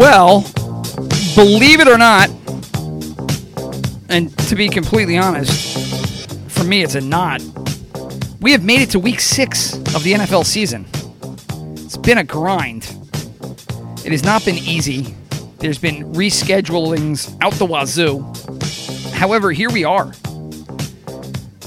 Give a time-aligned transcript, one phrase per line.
[0.00, 0.40] Well,
[1.34, 2.30] believe it or not,
[4.08, 7.42] and to be completely honest, for me it's a not.
[8.40, 10.86] We have made it to week six of the NFL season.
[11.84, 12.84] It's been a grind.
[14.02, 15.14] It has not been easy.
[15.58, 18.24] There's been reschedulings out the wazoo.
[19.14, 20.14] However, here we are.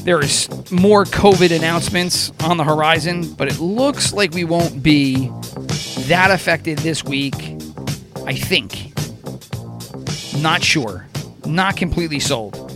[0.06, 5.32] There is more COVID announcements on the horizon, but it looks like we won't be
[6.08, 7.60] that affected this week.
[8.26, 8.94] I think.
[10.42, 11.08] Not sure.
[11.46, 12.70] Not completely sold.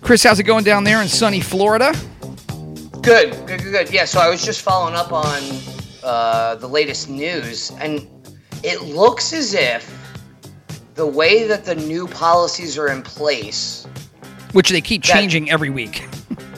[0.00, 1.92] Chris, how's it going down there in sunny Florida?
[3.02, 3.90] Good, good, good, good.
[3.92, 5.42] Yeah, so I was just following up on
[6.02, 8.06] uh, the latest news, and
[8.62, 9.90] it looks as if
[10.94, 13.86] the way that the new policies are in place,
[14.52, 16.06] Which they keep That- changing every week.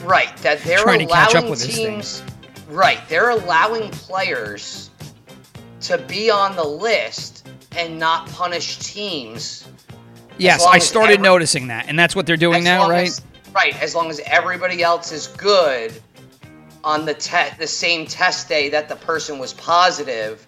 [0.03, 2.23] right, that they're Trying to allowing catch up with teams,
[2.69, 4.89] right, they're allowing players
[5.81, 7.36] to be on the list
[7.77, 9.65] and not punish teams.
[10.37, 13.07] Yes, I started every- noticing that, and that's what they're doing now, right?
[13.07, 13.21] as-
[13.53, 15.93] right, as long as everybody else is good
[16.83, 20.45] on the te- the same test day that the person was positive,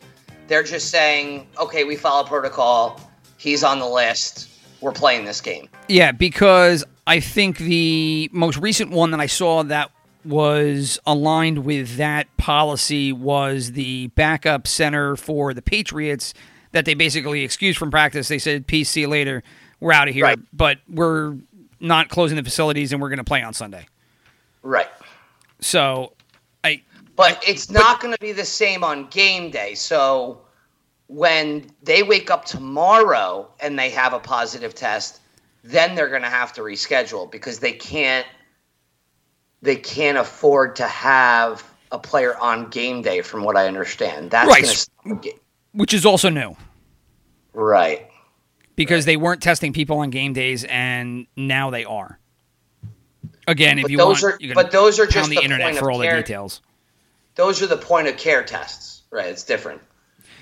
[0.48, 3.00] they're just saying, okay, we follow protocol.
[3.38, 4.48] He's on the list.
[4.82, 5.70] We're playing this game.
[5.88, 9.92] Yeah, because I think the most recent one that I saw that
[10.24, 16.34] was aligned with that policy was the backup center for the Patriots
[16.72, 18.28] that they basically excused from practice.
[18.28, 19.44] They said, "Peace, see you later.
[19.80, 20.40] We're out of here, Right.
[20.54, 21.36] but we're
[21.80, 23.88] not closing the facilities and we're going to play on Sunday."
[24.62, 24.90] Right.
[25.62, 26.14] So,
[26.64, 26.82] I
[27.16, 29.74] But it's not going to be the same on game day.
[29.76, 30.42] So
[31.08, 35.20] when they wake up tomorrow and they have a positive test,
[35.64, 38.26] then they're going to have to reschedule because they can't
[39.62, 44.32] they can't afford to have a player on game day from what I understand.
[44.32, 44.64] That's Right.
[44.64, 45.40] going to stop ga-
[45.74, 46.56] which is also new
[47.54, 48.08] right.
[48.76, 52.20] because they weren't testing people on game days and now they are.
[53.48, 55.92] Again, if But you those want, are- but those are just the, the internet for
[55.92, 56.16] all care.
[56.18, 56.62] the details.
[57.36, 59.04] Those are the point of care tests.
[59.12, 59.82] Right, it's different.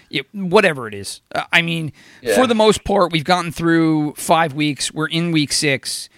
[0.10, 1.22] Yeah, whatever it is.
[1.34, 2.36] Uh, I mean, Yeah.
[2.36, 4.92] for the most part, we've gotten through five weeks.
[4.94, 6.10] We're in week six,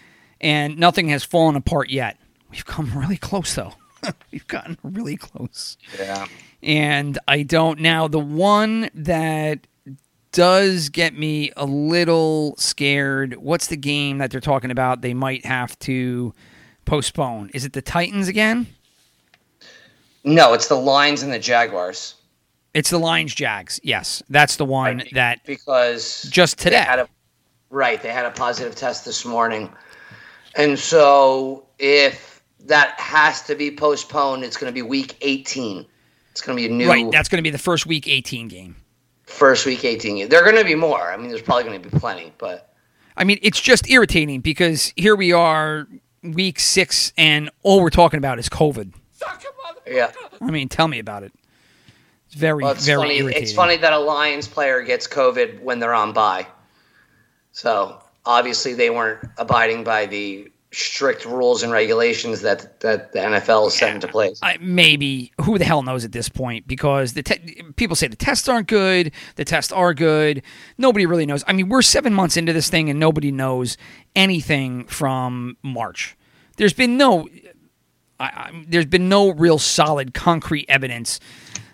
[0.41, 2.17] and nothing has fallen apart yet.
[2.51, 3.73] We've come really close, though.
[4.31, 5.77] we've gotten really close.
[5.97, 6.27] Yeah.
[6.61, 8.07] And I don't now.
[8.07, 9.67] The one that
[10.31, 13.35] does get me a little scared.
[13.37, 15.01] What's the game that they're talking about?
[15.01, 16.33] They might have to
[16.85, 17.49] postpone.
[17.53, 18.67] Is it the Titans again?
[20.23, 22.15] No, it's the Lions and the Jaguars.
[22.73, 23.79] It's the Lions Jags.
[23.83, 25.13] Yes, that's the one Right.
[25.13, 26.81] that because just they today.
[26.83, 27.09] had a
[27.71, 29.71] right they had a positive test this morning
[30.55, 32.28] and so if
[32.65, 35.85] that has to be postponed it's going to be week 18
[36.31, 38.47] it's going to be a new Right, that's going to be the first week 18
[38.47, 38.75] game.
[39.23, 41.89] first week 18 there are going to be more i mean there's probably going to
[41.89, 42.65] be plenty but
[43.17, 45.89] I mean, it's just irritating because here we are,
[46.23, 48.93] week six, and all we're talking about is COVID.
[49.85, 51.33] yeah I mean, tell me about it.
[52.27, 53.43] It's very, well, it's very funny irritating.
[53.43, 56.47] it's funny that a lions player gets covid when they're on bye
[57.51, 63.63] so obviously they weren't abiding by the strict rules and regulations that that the nfl
[63.63, 67.23] has set into place I, maybe who the hell knows at this point because the
[67.23, 70.43] te- people say the tests aren't good, the tests are good.
[70.77, 71.43] Nobody really knows.
[71.47, 73.77] I mean, we're seven months into this thing and nobody knows
[74.15, 76.15] anything from March.
[76.57, 77.27] There's been no,
[78.19, 81.19] I, I, there's been no real solid concrete evidence.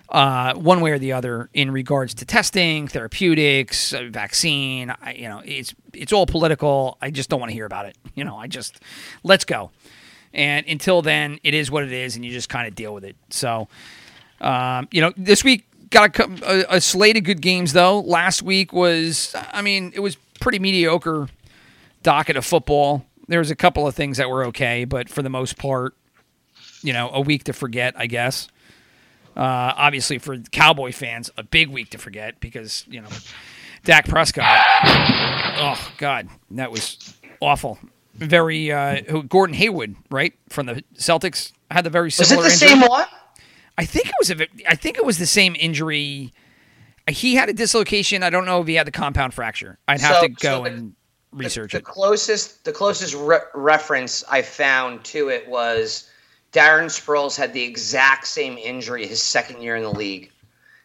[0.07, 5.27] Uh, one way or the other, in regards to testing, therapeutics, uh, vaccine, I, you
[5.27, 6.97] know, it's it's all political.
[7.01, 7.97] I just don't want to hear about it.
[8.13, 8.79] You know, I just
[9.23, 9.71] let's go.
[10.31, 13.03] And until then, it is what it is, and you just kind of deal with
[13.03, 13.15] it.
[13.29, 13.67] So,
[14.41, 17.99] um, you know, this week got a, a, a slate of good games, though.
[18.01, 21.27] Last week was, I mean, it was pretty mediocre
[22.03, 23.05] docket of football.
[23.27, 25.95] There was a couple of things that were okay, but for the most part,
[26.83, 28.49] you know, a week to forget, I guess.
[29.35, 33.09] Uh, obviously, for Cowboy fans, a big week to forget because, you know,
[33.83, 34.61] Dak Prescott.
[35.57, 37.77] Oh, God, that was awful.
[38.15, 40.33] Very, uh, Gordon Hayward, right?
[40.49, 42.43] From the Celtics had the very similar.
[42.45, 42.81] was it the injury.
[42.81, 43.07] same one
[43.77, 46.31] I think it was a, I think it was the same injury.
[47.09, 48.23] He had a dislocation.
[48.23, 49.77] I don't know if he had the compound fracture.
[49.87, 50.95] I'd have So- to go so the- and
[51.33, 51.83] research the it.
[51.83, 56.09] closest the closest re- reference I found to it was
[56.55, 60.31] Darren Sproles had the exact same injury his second year in the league,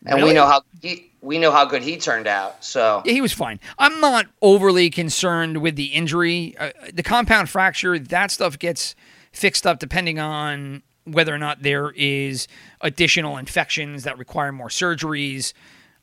[0.05, 0.31] and Really?
[0.31, 2.65] we know how he, we know how good he turned out.
[2.65, 3.61] So Yeah, he was fine.
[3.79, 6.57] I'm not overly concerned with the injury.
[6.59, 8.97] Uh, the compound fracture, that stuff gets
[9.33, 12.49] fixed up depending on whether or not there is
[12.81, 15.53] additional infections that require more surgeries.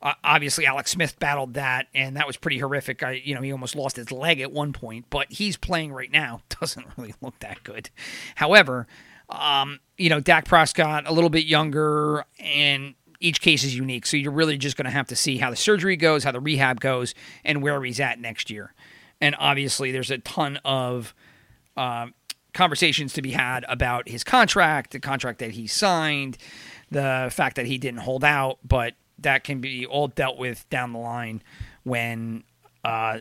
[0.00, 3.02] Uh, obviously, Alex Smith battled that, and that was pretty horrific.
[3.02, 6.10] I, you know, he almost lost his leg at one point, but he's playing right
[6.10, 6.40] now.
[6.60, 7.90] Doesn't really look that good.
[8.36, 8.86] However,
[9.28, 14.06] um, you know, Dak Prescott a little bit younger, and each case is unique.
[14.06, 16.40] So you're really just going to have to see how the surgery goes, how the
[16.40, 17.14] rehab goes,
[17.44, 18.74] and where he's at next year.
[19.20, 21.14] And obviously, there's a ton of
[21.76, 22.14] um,
[22.54, 26.38] conversations to be had about his contract, the contract that he signed,
[26.90, 30.92] the fact that he didn't hold out, but that can be all dealt with down
[30.92, 31.42] the line
[31.82, 32.44] when
[32.84, 33.18] uh,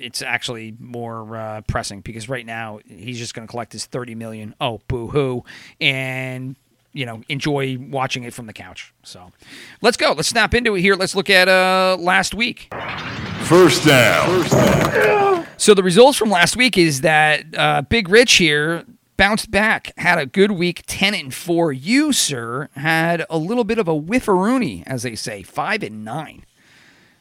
[0.00, 4.14] it's actually more uh, pressing because right now he's just going to collect his 30
[4.14, 4.54] million.
[4.60, 5.44] Oh, boo hoo.
[5.80, 6.56] And
[6.92, 8.92] you know, enjoy watching it from the couch.
[9.04, 9.30] So,
[9.80, 10.12] let's go.
[10.12, 10.96] Let's snap into it here.
[10.96, 12.68] Let's look at uh last week.
[13.42, 14.42] First down.
[14.42, 15.46] First down.
[15.56, 18.84] So the results from last week is that uh, Big Rich here
[19.18, 21.72] bounced back, had a good week, 10 and 4.
[21.72, 26.46] You, sir, had a little bit of a whiffaroony, as they say, 5 and 9.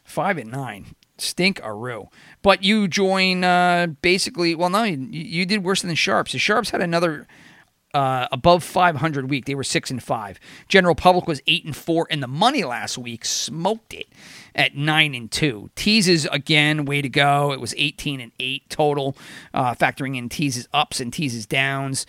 [0.06, 0.86] 5 and 9.
[1.21, 2.07] Stink aroo,
[2.42, 4.56] But you join uh, basically.
[4.56, 6.31] Well, no, you, you, did worse than the Sharps.
[6.31, 7.27] The Sharps had another
[7.94, 9.45] uh, above 500 week.
[9.45, 10.39] They were six and five.
[10.68, 14.07] General Public was eight and four, and the money last week smoked it
[14.56, 15.69] at nine and two.
[15.75, 17.51] Teases again, way to go.
[17.51, 19.18] It was 18 and eight total,
[19.54, 22.06] uh, factoring in teases ups and teases downs.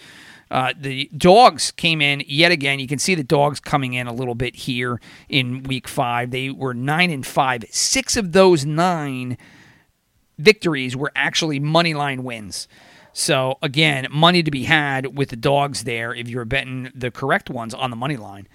[0.51, 2.81] Uh, the dogs came in yet again.
[2.81, 6.33] You can see the dogs coming in a little bit here in week five.
[6.33, 7.65] They were nine and five.
[7.71, 9.39] Six of those nine
[10.39, 12.67] victories were actually money line wins.
[13.13, 17.51] So again, money to be had with the dogs there if you're betting the correct
[17.51, 18.49] ones on the money line.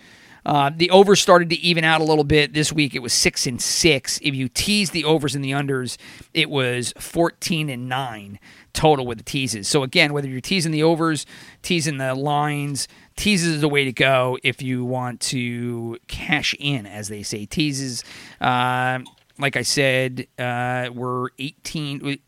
[0.46, 2.94] Uh, the overs started to even out a little bit this week.
[2.94, 4.20] It was six and six.
[4.22, 5.98] If you tease the overs and the unders,
[6.34, 8.40] it was fourteen and nine
[8.74, 9.68] total with the teases.
[9.68, 11.26] So again, whether you're teasing the overs,
[11.62, 16.86] teasing the lines, teases is the way to go if you want to cash in,
[16.86, 17.46] as they say.
[17.46, 18.04] Teases,
[18.40, 19.00] uh,
[19.40, 22.20] like I said, uh, were eighteen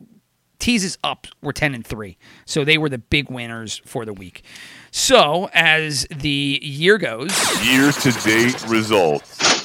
[0.58, 4.42] teases up were 10 and 3 so they were the big winners for the week
[4.90, 7.30] so as the year goes
[7.66, 9.57] Year to date results.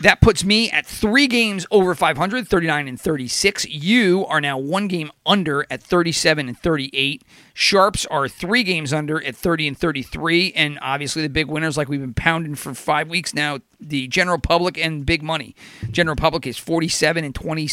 [0.00, 4.88] That puts me at three games over 500 39 and 36 you are now one
[4.88, 7.22] game under at 37 and 38
[7.54, 11.88] sharps are three games under at 30 and 33 and obviously the big winners like
[11.88, 15.54] we've been pounding for five weeks now the general public and big money.
[15.90, 17.68] General public is 47 and 20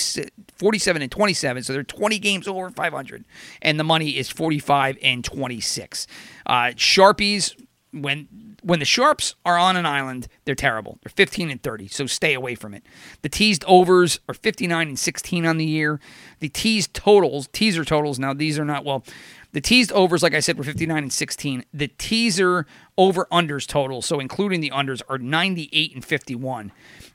[0.57, 3.25] 47 and 27 so they're 20 games over 500
[3.61, 6.07] and the money is 45 and 26
[6.45, 7.55] uh, sharpies
[7.91, 8.27] when
[8.65, 10.97] when the sharps are on an island, they're terrible.
[11.03, 12.83] They're 15 and 30, so stay away from it.
[13.21, 15.99] The teased overs are 59 and 16 on the year.
[16.39, 19.05] The teased totals, teaser totals, now these are not well.
[19.51, 21.63] The teased overs, like I said, were 59 and 16.
[21.75, 22.65] The teaser
[22.97, 26.71] over unders total, so including the unders, are 98 and 51.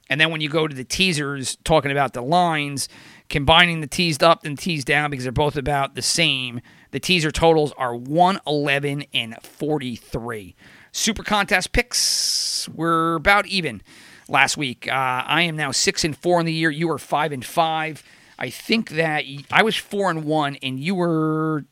[0.08, 2.88] And then when you go to the teasers, talking about the lines,
[3.28, 6.60] combining the teased up and teased down because they're both about the same,
[6.92, 10.54] the teaser totals are 111 and 43.
[10.92, 13.82] Super contest picks were about even
[14.28, 14.88] last week.
[14.88, 14.92] Uh,
[15.26, 16.70] I am now six and four in the year.
[16.70, 18.02] You were five and five.
[18.38, 21.64] I think that y- I was four and one, and you were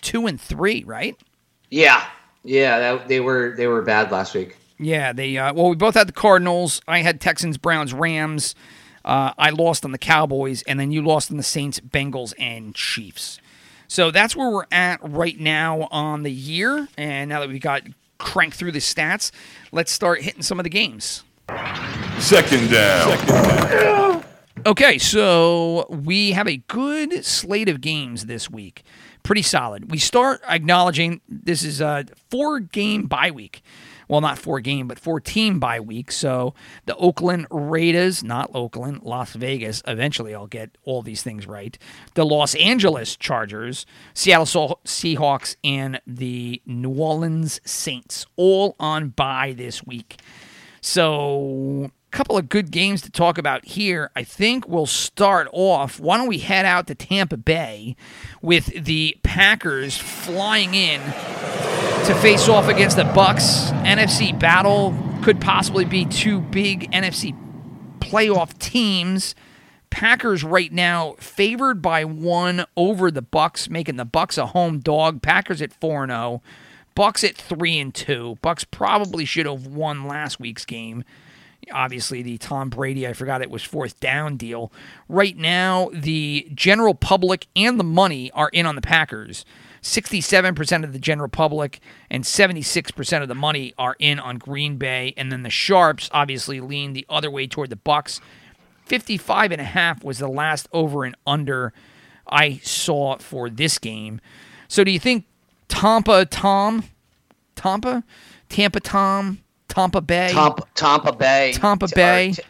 [0.00, 1.16] two and three, right?
[1.70, 2.04] yeah,
[2.44, 4.56] yeah, that, they were they were bad last week.
[4.78, 5.38] Yeah, they.
[5.38, 6.80] Uh, well, we both had the Cardinals.
[6.88, 8.54] I had Texans, Browns, Rams.
[9.04, 12.74] Uh, I lost on the Cowboys, and then you lost on the Saints, Bengals, and
[12.74, 13.38] Chiefs.
[13.88, 16.88] So that's where we're at right now on the year.
[16.96, 17.82] And now that we got
[18.22, 19.30] cranked through the stats,
[19.72, 21.24] let's start hitting some of the games.
[22.18, 24.24] Second down.
[24.64, 28.84] Okay, so we have a good slate of games this week.
[29.24, 29.90] Pretty solid.
[29.90, 33.62] We start acknowledging this is a four game bye week.
[34.08, 36.10] Well, not four game, but four team bye week.
[36.12, 36.54] So
[36.86, 39.82] the Oakland Raiders, not Oakland, Las Vegas.
[39.86, 41.76] Eventually, I'll get all these things right.
[42.14, 49.54] The Los Angeles Chargers, Seattle Seah- Seahawks, and the New Orleans Saints, all on bye
[49.56, 50.20] this week.
[50.84, 54.10] So, a couple of good games to talk about here.
[54.16, 56.00] I think we'll start off.
[56.00, 57.94] Why don't we head out to Tampa Bay
[58.42, 61.00] with the Packers flying in
[62.06, 63.70] to face off against the Bucks.
[63.84, 64.92] NFC battle
[65.22, 67.32] could possibly be two big NFC
[68.00, 69.36] playoff teams.
[69.90, 75.22] Packers right now favored by one over the Bucks, making the Bucks a home dog.
[75.22, 76.42] Packers at four and zero,
[76.96, 78.36] Bucks at three and two.
[78.42, 81.04] Bucks probably should have won last week's game.
[81.72, 84.72] Obviously, the Tom Brady, I forgot it was fourth down deal.
[85.08, 89.44] Right now, the general public and the money are in on the Packers.
[89.82, 95.12] 67% of the general public and 76% of the money are in on Green Bay.
[95.16, 98.20] And then the Sharps obviously lean the other way toward the Bucks.
[98.86, 101.72] 55 and a half was the last over and under
[102.26, 104.20] I saw for this game.
[104.68, 105.24] So do you think
[105.68, 106.84] Tampa Tom,
[107.56, 108.04] Tampa,
[108.48, 112.32] Tampa Tom, Tampa Bay, Tampa, Tampa Bay, Tampa uh, Bay.
[112.32, 112.42] T-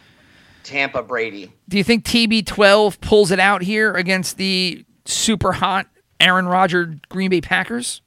[0.63, 1.51] Tampa Brady.
[1.67, 5.87] do you think TB12 pulls it out here against the super hot
[6.23, 8.01] Aaron Rodgers Green Bay Packers?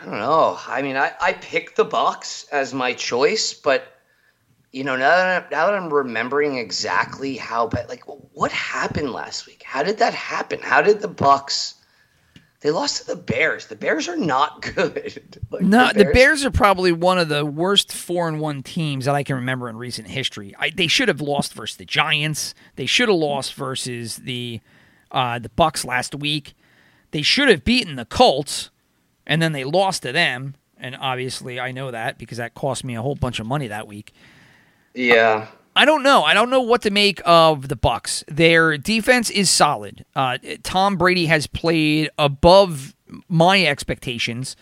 [0.00, 0.58] I don't know.
[0.66, 3.86] I mean, I, I picked the Bucks as my choice, but
[4.72, 9.12] you know, now that, I, now that I'm remembering exactly how bad, like, what happened
[9.12, 9.62] last week?
[9.62, 10.60] How did that happen?
[10.62, 11.74] How did the Bucks?
[12.60, 13.66] They lost to the Bears.
[13.66, 15.38] The Bears are not good.
[15.50, 19.14] Like, No, the Bears are probably one of the worst four and one teams that
[19.14, 20.54] I can remember in recent history.
[20.58, 22.54] I, they should have lost versus the Giants.
[22.76, 24.60] They should have lost versus the
[25.10, 26.54] uh, the Bucks last week.
[27.10, 28.70] They should have beaten the Colts,
[29.26, 30.54] and then they lost to them.
[30.78, 33.86] And obviously, I know that because that cost me a whole bunch of money that
[33.86, 34.12] week.
[34.94, 35.48] Yeah.
[35.76, 36.24] I don't know.
[36.24, 38.24] I don't know what to make of the Bucks.
[38.26, 40.04] Their defense is solid.
[40.16, 42.94] Uh, Tom Brady has played above
[43.28, 44.56] my expectations.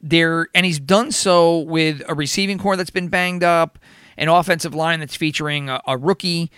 [0.00, 3.78] There, and he's done so with a receiving corps that's been banged up,
[4.16, 6.50] an offensive line that's featuring a, a rookie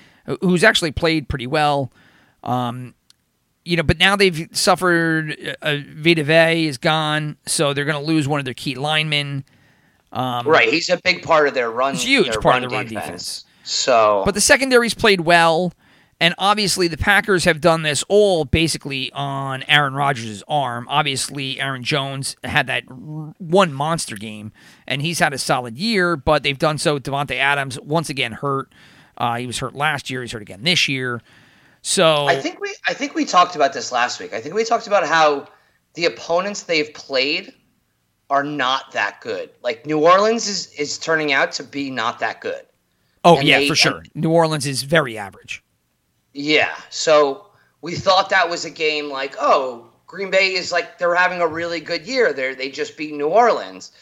[0.43, 1.91] who's actually played pretty well.
[2.43, 2.95] Um,
[3.69, 5.57] you know, but now they've suffered.
[5.61, 9.45] Uh, Vita Vea is gone, so they're going to lose one of their key linemen.
[10.11, 10.71] right.
[10.73, 11.95] He's a big part of their run.
[11.95, 13.05] He's a huge their part run of the run defense.
[13.07, 13.45] defense.
[13.65, 15.75] So, But the secondary's played well,
[16.19, 20.87] and obviously the Packers have done this all basically on Aaron Rodgers' arm.
[20.89, 24.51] Obviously, Aaron Jones had that one monster game,
[24.87, 26.99] and he's had a solid year, but they've done so.
[26.99, 28.73] Davante Adams, once again, hurt.
[29.19, 30.23] Uh, he was hurt last year.
[30.23, 31.21] He's hurt again this year.
[31.83, 34.33] So I think we I think we talked about this last week.
[34.33, 35.49] I think we talked about how
[35.95, 37.53] the opponents they've played
[38.31, 39.51] are not that good.
[39.63, 42.63] Like New Orleans is is turning out to be not that good.
[43.25, 44.03] oh and yeah, they- for sure.
[44.15, 45.63] New Orleans is very average.
[46.35, 46.75] Yeah.
[46.91, 47.47] So
[47.81, 51.47] we thought that was a game like, oh, Green Bay is like they're having a
[51.47, 52.33] really good year.
[52.33, 53.93] They they just beat New Orleans.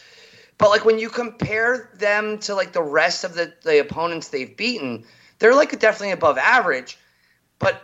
[0.59, 4.57] But like when you compare them to like the rest of the, the opponents they've
[4.57, 5.05] beaten,
[5.39, 6.99] they're like definitely above average.
[7.59, 7.83] But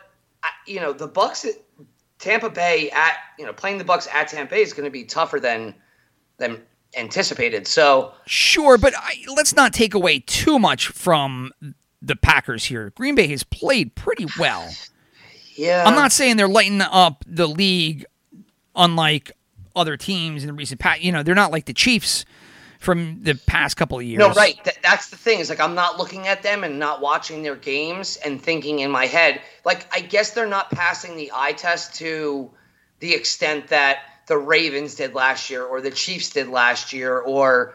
[0.67, 1.55] you know the Bucks, at
[2.19, 5.05] Tampa Bay at you know playing the Bucks at Tampa Bay is going to be
[5.05, 5.75] tougher than
[6.39, 6.61] than
[6.97, 7.67] anticipated.
[7.67, 11.53] So Sure, but I, let's not take away too much from
[12.01, 12.91] the Packers here.
[12.97, 14.69] Green Bay has played pretty well.
[15.55, 18.05] yeah, I'm not saying they're lighting up the league,
[18.75, 19.33] unlike
[19.75, 21.01] other teams in the recent past.
[21.03, 22.25] You know, they're not like the Chiefs
[22.83, 24.19] from the past couple of years.
[24.19, 24.63] No, right.
[24.65, 25.39] Th- that's the thing.
[25.41, 28.91] Is like I'm not looking at them and not watching their games and thinking in
[28.91, 29.41] my head.
[29.65, 32.51] Like I guess they're not passing the eye test to
[32.99, 37.75] the extent that the Ravens did last year, or the Chiefs did last year, or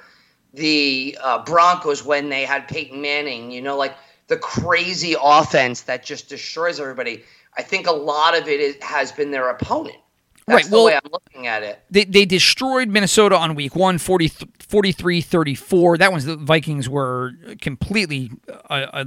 [0.53, 3.49] the uh, Broncos when they had Peyton Manning.
[3.51, 3.95] You know, like
[4.27, 7.23] the crazy offense that just destroys everybody.
[7.57, 9.97] I think a lot of it is, has been their opponent.
[10.45, 11.81] That's Right, the well- way I'm looking at it.
[11.91, 14.31] They, they destroyed Minnesota on week one, 40,
[14.69, 15.97] 43-34.
[15.99, 18.31] That one's the Vikings were completely
[18.69, 19.05] a, a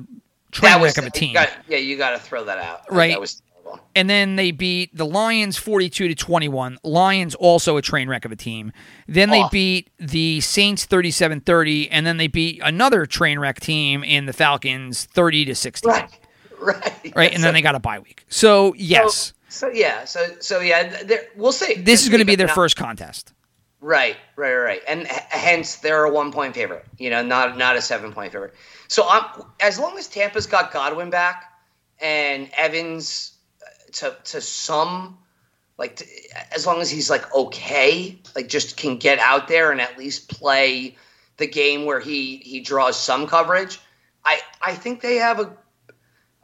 [0.52, 1.34] train was wreck of a you team.
[1.34, 2.82] got- yeah, you got to throw that out.
[2.90, 3.10] Right.
[3.10, 3.80] That was terrible.
[3.94, 6.78] and then they beat the Lions 42 to 21.
[6.82, 8.72] Lions also a train wreck of a team.
[9.06, 9.50] Then they Awful.
[9.50, 15.04] beat the Saints 37-30 and then they beat another train wreck team in the Falcons
[15.06, 15.90] 30 to 16.
[15.90, 16.10] Right.
[16.62, 17.12] Right.
[17.16, 17.32] Right?
[17.34, 18.26] And then they got a bye week.
[18.28, 19.32] So, yes.
[19.48, 20.94] So, so yeah, so so yeah,
[21.34, 21.72] we'll see.
[21.76, 23.32] this is going to be their Not- first contest.
[23.82, 26.84] Right, right, right, and h- hence they're a one point favorite.
[26.98, 28.54] You know, not not a seven point favorite.
[28.88, 31.50] So I'm as long as Tampa's got Godwin back
[31.98, 33.32] and Evans
[33.62, 35.16] uh, to to some
[35.78, 36.04] like to,
[36.54, 40.28] as long as he's like okay, like just can get out there and at least
[40.28, 40.96] play
[41.38, 43.80] the game where he he draws some coverage.
[44.26, 45.56] I I think they have a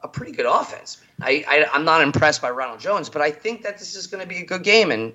[0.01, 0.97] a pretty good offense.
[1.21, 4.21] I, I I'm not impressed by Ronald Jones, but I think that this is going
[4.21, 5.13] to be a good game, and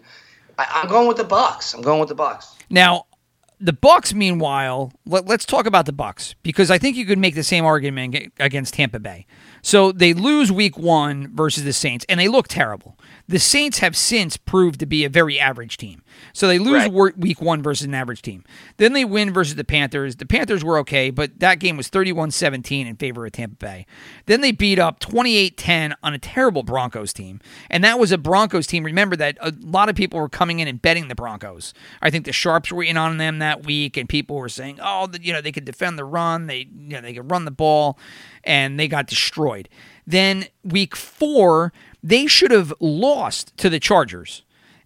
[0.59, 1.75] I, I'm going with the Bucks.
[1.75, 2.57] I'm going with the Bucks.
[2.71, 3.07] Now,
[3.63, 7.37] the Bucks, meanwhile, let, us talk about the Bucks because I think you could make
[7.37, 9.25] the same argument against Tampa Bay.
[9.63, 12.99] So they lose Week One versus the Saints, and they look terrible.
[13.29, 16.02] The Saints have since proved to be a very average team.
[16.33, 17.19] So they lose right.
[17.19, 18.45] week one versus an average team.
[18.76, 20.17] Then they win versus the Panthers.
[20.17, 23.87] The Panthers were okay, but that game was 31 17 in favor of Tampa Bay.
[24.26, 27.41] Then they beat up 28 10 on a terrible Broncos team.
[27.71, 28.85] And that was a Broncos team.
[28.85, 31.75] Remember that a lot of people were coming in and betting the Broncos.
[32.00, 35.09] I think the Sharps were in on them that week, and people were saying, oh,
[35.21, 37.99] you know, they could defend the run, they, you know, they could run the ball,
[38.45, 39.69] and they got destroyed.
[40.07, 44.43] Then week four, they should have lost to the Chargers.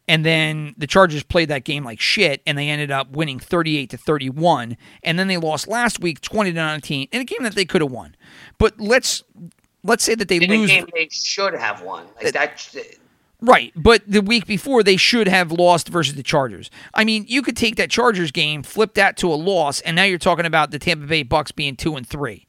[0.09, 3.91] And then the Chargers played that game like shit, and they ended up winning 38
[3.91, 4.77] to 31.
[5.03, 7.81] And then they lost last week 20 to 19 in a game that they could
[7.81, 8.15] have won.
[8.59, 9.25] But let's
[9.83, 10.71] let's say that they in lose.
[10.71, 12.07] A game they should have won.
[12.23, 12.69] Like that.
[13.41, 16.71] Right, but the week before they should have lost versus the Chargers.
[16.95, 20.05] I mean, you could take that Chargers game, flip that to a loss, and now
[20.05, 22.47] you're talking about the Tampa Bay Bucks being two and three.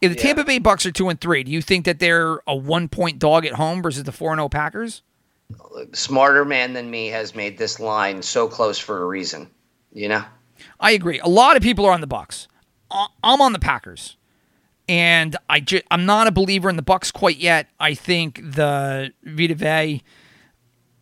[0.00, 0.22] If the yeah.
[0.22, 3.18] Tampa Bay Bucks are two and three, do you think that they're a one point
[3.18, 5.02] dog at home versus the four and zero oh Packers?
[5.92, 9.48] Smarter man than me has made this line so close for a reason.
[9.92, 10.24] You know.
[10.78, 11.18] I agree.
[11.20, 12.48] A lot of people are on the Bucks.
[12.90, 14.16] I'm on the Packers,
[14.88, 17.68] and I ju- I'm not a believer in the Bucks quite yet.
[17.78, 20.02] I think the Vita Vea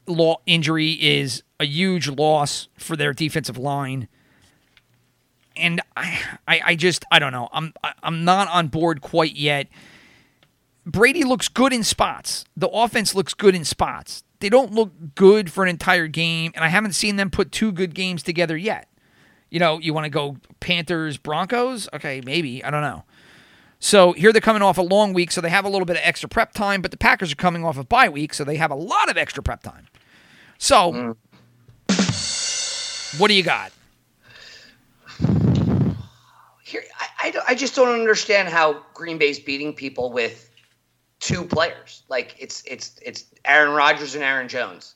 [0.06, 4.08] law injury is a huge loss for their defensive line
[5.58, 7.48] and I, I, I just I don't know.
[7.52, 7.72] I'm
[8.02, 9.68] I'm not on board quite yet.
[10.86, 12.44] Brady looks good in spots.
[12.56, 14.24] The offense looks good in spots.
[14.40, 17.72] They don't look good for an entire game, and I haven't seen them put two
[17.72, 18.88] good games together yet.
[19.50, 21.88] You know, you want to go Panthers Broncos?
[21.92, 23.04] Okay, maybe I don't know.
[23.80, 26.02] So here they're coming off a long week, so they have a little bit of
[26.04, 26.82] extra prep time.
[26.82, 29.16] But the Packers are coming off of bye week, so they have a lot of
[29.16, 29.86] extra prep time.
[30.58, 31.16] So,
[31.88, 33.18] mm.
[33.20, 33.72] what do you got?
[36.68, 40.50] Here I, I, I just don't understand how Green Bay's beating people with
[41.20, 42.02] two players.
[42.08, 44.94] Like it's it's it's Aaron Rodgers and Aaron Jones.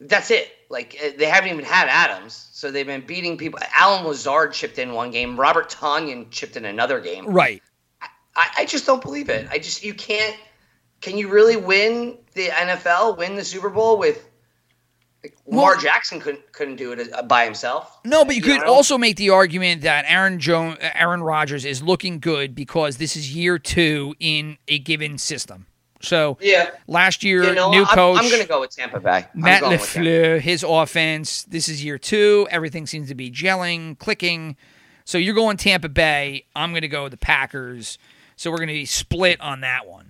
[0.00, 0.50] That's it.
[0.68, 3.60] Like eh, they haven't even had Adams, so they've been beating people.
[3.76, 5.38] Allen Lazard chipped in one game.
[5.38, 7.26] Robert Tonyan chipped in another game.
[7.26, 7.62] Right.
[8.36, 9.48] I, I just don't believe it.
[9.50, 10.36] I just you can't.
[11.00, 14.29] Can you really win the NFL, win the Super Bowl with
[15.46, 17.98] Lamar well, Jackson couldn't couldn't do it uh, by himself.
[18.04, 18.72] No, but you, you could know?
[18.72, 23.34] also make the argument that Aaron Jones, Aaron Rodgers is looking good because this is
[23.34, 25.66] year two in a given system.
[26.00, 28.18] So yeah, last year you know, new I'm, coach.
[28.18, 29.26] I'm, going to go with Tampa Bay.
[29.34, 31.42] I'm Matt Lafleur, his offense.
[31.44, 32.48] This is year two.
[32.50, 34.56] Everything seems to be gelling, clicking.
[35.04, 36.46] So you're going Tampa Bay.
[36.56, 37.98] I'm going to go the Packers.
[38.36, 40.09] So we're going to be split on that one.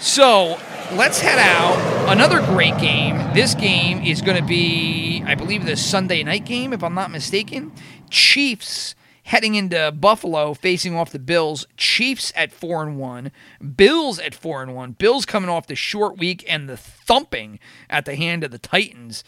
[0.00, 0.58] So
[0.92, 2.08] let's head out.
[2.08, 3.16] Another great game.
[3.34, 7.10] This game is going to be, I believe, the Sunday night game, if I'm not
[7.10, 7.72] mistaken.
[8.08, 11.66] Chiefs heading into Buffalo, facing off the Bills.
[11.76, 13.32] Chiefs at four and one.
[13.76, 14.92] Bills at four and one.
[14.92, 17.58] Bills coming off the short week and the thumping
[17.90, 19.24] at the hand of the Titans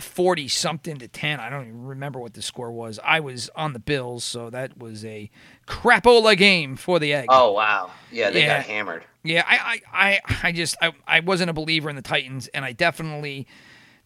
[0.00, 1.40] forty uh, something to ten.
[1.40, 2.98] I don't even remember what the score was.
[3.04, 5.30] I was on the Bills, so that was a
[5.66, 7.26] crapola game for the egg.
[7.28, 8.58] Oh wow, yeah, they yeah.
[8.58, 9.04] got hammered.
[9.22, 12.64] Yeah, I, I, I, I just I, I wasn't a believer in the Titans, and
[12.64, 13.46] I definitely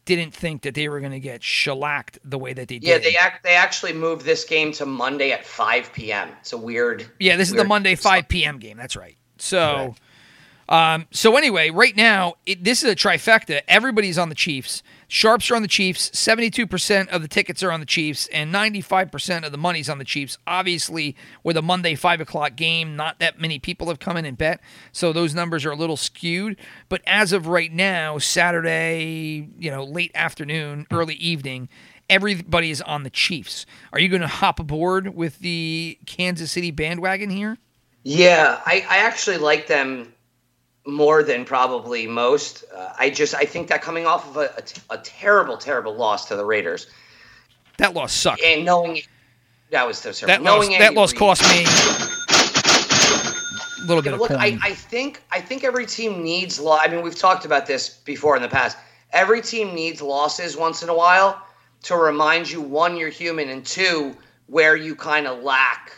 [0.05, 2.89] didn't think that they were going to get shellacked the way that they did.
[2.89, 6.29] Yeah, they act, they actually moved this game to Monday at 5 p.m.
[6.41, 7.11] It's a weird.
[7.19, 8.59] Yeah, this weird is the Monday 5 p.m.
[8.59, 8.77] game.
[8.77, 9.17] That's right.
[9.39, 9.95] So,
[10.69, 10.95] right.
[10.95, 13.63] um, so anyway, right now it, this is a trifecta.
[13.67, 14.83] Everybody's on the Chiefs.
[15.15, 16.11] Sharps are on the Chiefs.
[16.11, 20.05] 72% of the tickets are on the Chiefs, and 95% of the money's on the
[20.05, 20.39] Chiefs.
[20.45, 24.37] Obviously, with a Monday 5 o'clock game, not that many people have come in and
[24.37, 24.59] bet,
[24.91, 26.57] so those numbers are a little skewed.
[26.89, 31.69] But as of right now, Saturday, you know, late afternoon, early evening,
[32.11, 33.67] everybody is on the Chiefs.
[33.93, 37.57] Are you going to hop aboard with the Kansas City bandwagon here?
[38.03, 40.14] Yeah, I, I actually like them
[40.87, 42.65] more than probably most.
[42.75, 46.29] Uh, I just I think that coming off of a, a, a, terrible, terrible loss
[46.29, 46.89] to the Raiders.
[47.79, 48.43] That loss sucked.
[48.43, 49.01] And knowing
[49.71, 51.65] that was so That loss, that loss cost me
[53.85, 56.81] a little bit look, of I, I think I think every team needs loss.
[56.85, 58.77] I mean, we've talked about this before in the past.
[59.13, 61.41] Every team needs losses once in a while
[61.83, 64.17] to remind you one, you're human, and two,
[64.47, 65.93] where you kind of lack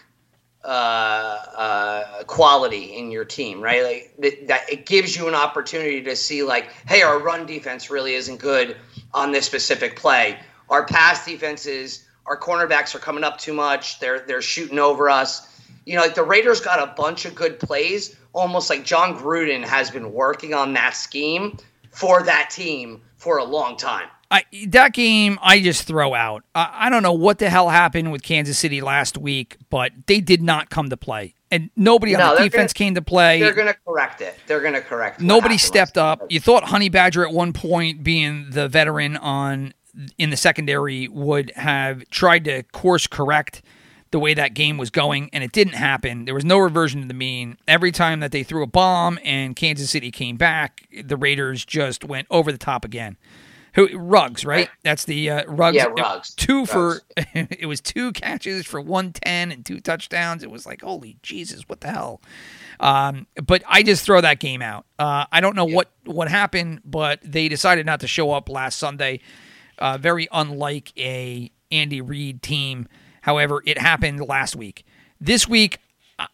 [0.66, 3.85] uh, uh, quality in your team, right?
[3.85, 7.88] Like that, that, it gives you an opportunity to see, like, hey, our run defense
[7.88, 8.76] really isn't good
[9.14, 10.38] on this specific play.
[10.68, 14.00] Our pass defenses, our cornerbacks are coming up too much.
[14.00, 15.48] They're they're shooting over us.
[15.85, 19.64] You know, like the Raiders got a bunch of good plays, almost like Jon Gruden
[19.64, 21.59] has been working on that scheme
[21.92, 24.09] for that team for a long time.
[24.31, 26.45] I that game I just throw out.
[26.55, 30.21] I, I don't know what the hell happened with Kansas City last week, but they
[30.21, 33.41] did not come to play, and nobody on the defense gonna- came to play.
[33.41, 34.37] They're going to correct it.
[34.47, 35.21] They're going to correct.
[35.21, 36.25] Nobody stepped up.
[36.29, 39.73] You thought Honey Badger at one point, being the veteran on
[40.19, 43.62] in the secondary, would have tried to course correct
[44.11, 46.25] the way that game was going, and it didn't happen.
[46.25, 47.59] There was no reversion to the mean.
[47.69, 52.05] Every time that they threw a bomb and Kansas City came back, the Raiders just
[52.05, 53.17] went over the top again.
[53.77, 54.71] Who Ruggs, right?
[54.83, 55.77] That's the uh, Ruggs.
[55.77, 56.35] Yeah, Ruggs.
[56.35, 60.43] Two for it was two catches for one ten and two touchdowns.
[60.43, 62.23] It was like holy Jesus, what the hell?
[62.81, 64.87] Um, but I just throw that game out.
[64.99, 68.79] Uh, I don't know what what happened, but they decided not to show up last
[68.79, 69.21] Sunday.
[69.79, 72.89] Uh, very unlike a Andy Reid team.
[73.21, 74.87] However, it happened last week.
[75.21, 75.81] This week,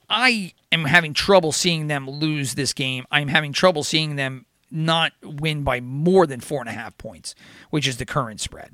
[0.09, 3.05] I am having trouble seeing them lose this game.
[3.11, 7.35] I'm having trouble seeing them not win by more than four and a half points,
[7.71, 8.73] which is the current spread.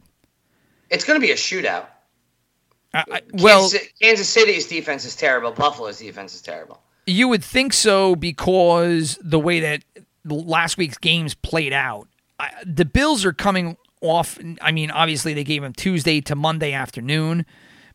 [0.90, 1.86] It's going to be a shootout.
[2.94, 5.52] I, I, well, Kansas, Kansas City's defense is terrible.
[5.52, 6.80] Buffalo's defense is terrible.
[7.06, 9.82] You would think so because the way that
[10.24, 12.08] last week's games played out.
[12.38, 14.38] I, the Bills are coming off.
[14.60, 17.46] I mean, obviously they gave them Tuesday to Monday afternoon,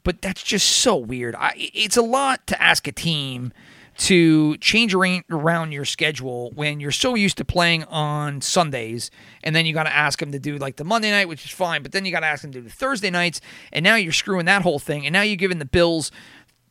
[0.04, 1.36] but that's just so weird.
[1.36, 3.54] I, it's a lot to ask a team
[3.96, 9.12] to change around your schedule when you're so used to playing on Sundays,
[9.44, 11.52] and then you got to ask them to do like the Monday night, which is
[11.52, 13.40] fine, but then you got to ask them to do the Thursday nights,
[13.72, 16.12] and now you're screwing that whole thing, and now you're giving the Bills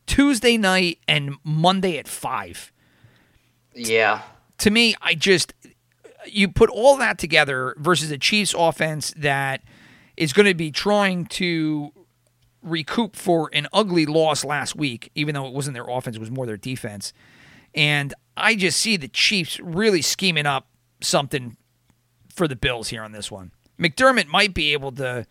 [0.07, 2.73] Tuesday night and Monday at five.
[3.75, 4.23] Yeah.
[4.59, 5.55] To me, I just
[6.27, 9.63] you put all that together versus a Chiefs offense that
[10.17, 11.93] is going to be trying to
[12.63, 16.31] recoup for an ugly loss last week, even though it wasn't their offense, it was
[16.31, 17.13] more their defense.
[17.75, 20.69] And I just see the Chiefs really scheming up
[21.01, 21.57] something
[22.35, 23.53] for the Bills here on this one.
[23.79, 25.27] McDermott might be able to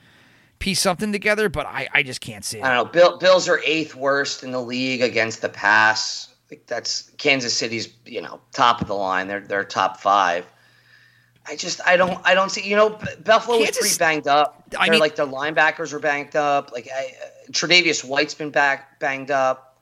[0.60, 2.63] piece something together, but I, I just can't see it.
[2.63, 2.91] I don't know.
[2.91, 6.30] Bill, Bills are eighth worst in the league against the pass.
[6.67, 9.28] That's Kansas City's, you know, top of the line.
[9.28, 10.46] They're they're top five.
[11.48, 12.68] I just I don't I don't see.
[12.68, 12.90] You know,
[13.24, 14.64] Buffalo was pretty banged up.
[14.78, 16.72] I They're mean- like their linebackers were banged up.
[16.72, 19.80] Like I, uh, Tre'Davious White's been back banged up.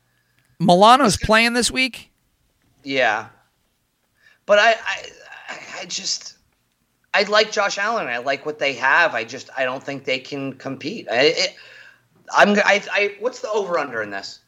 [0.59, 2.11] Milano's playing this week.
[2.83, 3.27] Yeah,
[4.45, 4.75] but I I
[5.49, 6.35] I- I just.
[7.11, 8.07] I like Josh Allen.
[8.07, 9.15] I like what they have.
[9.15, 11.07] I just I don't think they can compete.
[11.09, 11.55] I, it,
[12.31, 14.39] I'm I, I what's the over under in this?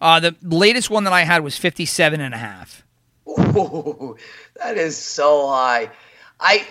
[0.00, 2.84] Uh, the latest one that I had was 57 and a half.
[3.28, 4.16] Ooh,
[4.56, 5.90] that is so high.
[6.40, 6.66] I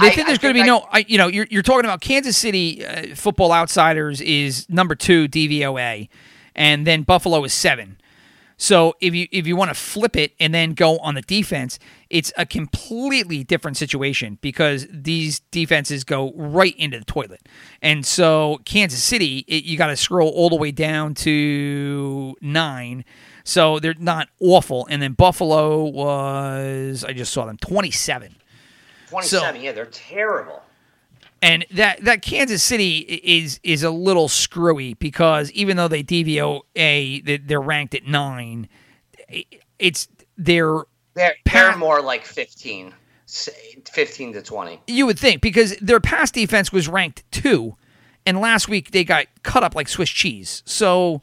[0.00, 1.84] They think I there's going to be I- no, I, you know, you're, you're talking
[1.84, 6.08] about Kansas City uh, Football Outsiders is number two DVOA,
[6.54, 7.98] and then Buffalo is seven.
[8.58, 11.80] So if you if you want to flip it and then go on the defense,
[12.10, 17.48] it's a completely different situation because these defenses go right into the toilet.
[17.80, 23.04] And so Kansas City, it, you got to scroll all the way down to nine.
[23.42, 24.86] So they're not awful.
[24.88, 28.36] And then Buffalo was I just saw them twenty seven.
[29.12, 29.60] 27.
[29.62, 30.62] yeah, they're terrible.
[31.40, 37.24] And that that Kansas City is is a little screwy because even though they DVOA,
[37.24, 38.68] they- they're ranked at nine.
[39.78, 40.82] It's they're
[41.14, 42.94] They're they're more like 15,
[43.26, 44.80] 15 to 20.
[44.86, 47.76] you would think because their pass defense was ranked two,
[48.24, 50.62] and last week they got cut up like Swiss cheese.
[50.64, 51.22] So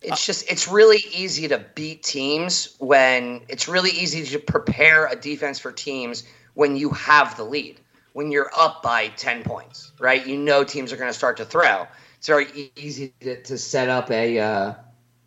[0.00, 5.16] It's just it's really easy to beat teams when it's really easy to prepare a
[5.16, 6.24] defense for teams
[6.56, 7.80] when you have the lead.
[8.14, 10.26] When you're up by 10 points, right?
[10.26, 11.86] You know teams are going to start to throw.
[12.16, 14.74] It's very easy to, to set up a uh,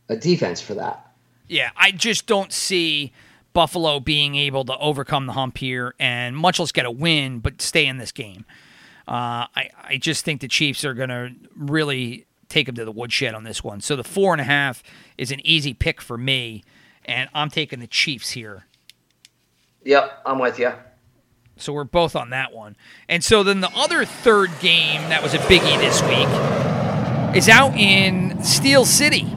[0.09, 1.13] a defense for that.
[1.47, 3.13] yeah, I just don't see
[3.53, 7.61] Buffalo being able to overcome the hump here and much less get a win, but
[7.61, 8.43] stay in this game.
[9.07, 12.91] Uh, I, I just think the Chiefs are going to really take them to the
[12.91, 13.81] woodshed on this one.
[13.81, 14.81] So the four and a half
[15.15, 16.63] is an easy pick for me,
[17.05, 18.65] and I'm taking the Chiefs here.
[19.83, 20.73] Yep, I'm with you.
[21.59, 22.75] So we're both on that one.
[23.07, 27.75] And so then the other third game that was a biggie this week is out
[27.75, 29.35] in Steel City.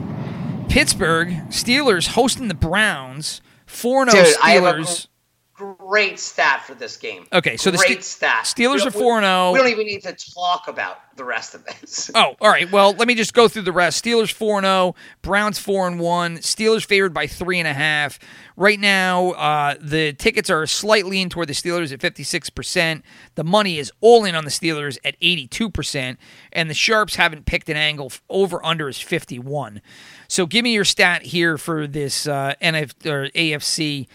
[0.69, 3.41] Pittsburgh Steelers hosting the Browns.
[3.65, 5.07] 4 0 Dude, I have a Steelers.
[5.55, 7.27] Great stat for this game.
[7.31, 8.45] Okay, so the great Ste- stat.
[8.45, 9.53] Steelers are don't- 4-0.
[9.53, 12.09] We don't even need to talk about the rest of this.
[12.15, 12.71] Oh, all right.
[12.71, 14.03] Well, let me just go through the rest.
[14.03, 14.95] Steelers four and zero.
[15.21, 16.37] Browns four and one.
[16.37, 18.17] Steelers favored by three and a half.
[18.55, 23.03] Right now, uh, the tickets are slightly in toward the Steelers at fifty six percent.
[23.35, 26.19] The money is all in on the Steelers at eighty two percent,
[26.51, 28.11] and the sharps haven't picked an angle.
[28.29, 29.81] Over under is fifty one.
[30.27, 34.07] So give me your stat here for this uh, NF or AFC.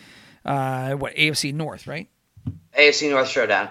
[0.49, 2.09] Uh, what AFC North, right?
[2.77, 3.69] AFC North showdown.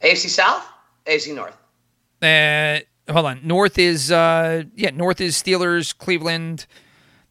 [0.00, 0.66] AFC South?
[1.06, 1.56] AFC North.
[2.22, 2.80] Uh,
[3.12, 3.40] hold on.
[3.46, 4.90] North is uh, yeah.
[4.90, 6.66] North is Steelers, Cleveland.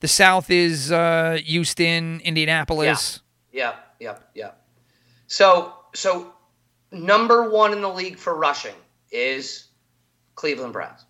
[0.01, 3.21] The South is uh, Houston, Indianapolis.
[3.51, 4.61] Yep, yep, yep.
[5.27, 6.33] So, so
[6.91, 8.75] number one in the league for rushing
[9.11, 9.67] is
[10.35, 11.05] Cleveland Browns.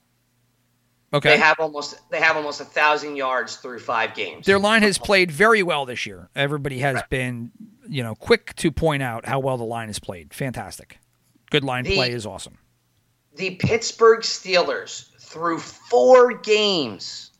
[1.13, 1.29] Okay.
[1.29, 4.45] They have almost they have almost a thousand yards through five games.
[4.45, 6.29] Their line has played very well this year.
[6.35, 7.09] Everybody has Right.
[7.09, 7.51] been,
[7.93, 10.34] you know, quick to point out how well the line is played.
[10.34, 10.97] Fantastic.
[11.51, 12.58] Good line The- play is awesome.
[13.36, 17.32] the Pittsburgh Steelers through four games,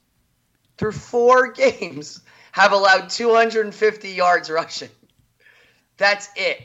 [0.78, 4.90] through four games, have allowed 250 yards rushing.
[5.98, 6.62] That's it.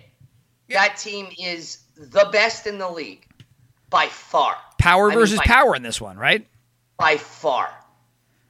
[0.70, 3.26] That team is the best in the league
[3.90, 4.56] by far.
[4.78, 6.46] Power I mean, versus by- power in this one, right?
[6.98, 7.70] by far.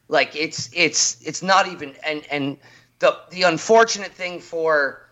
[0.08, 2.56] Like it's it's it's not even and and
[2.98, 5.06] the the unfortunate thing for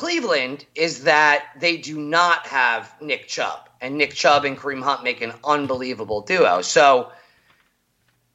[0.00, 3.68] Cleveland is that they do not have Nick Chubb.
[3.82, 6.62] And Nick Chubb and Kareem Hunt make an unbelievable duo.
[6.62, 7.12] So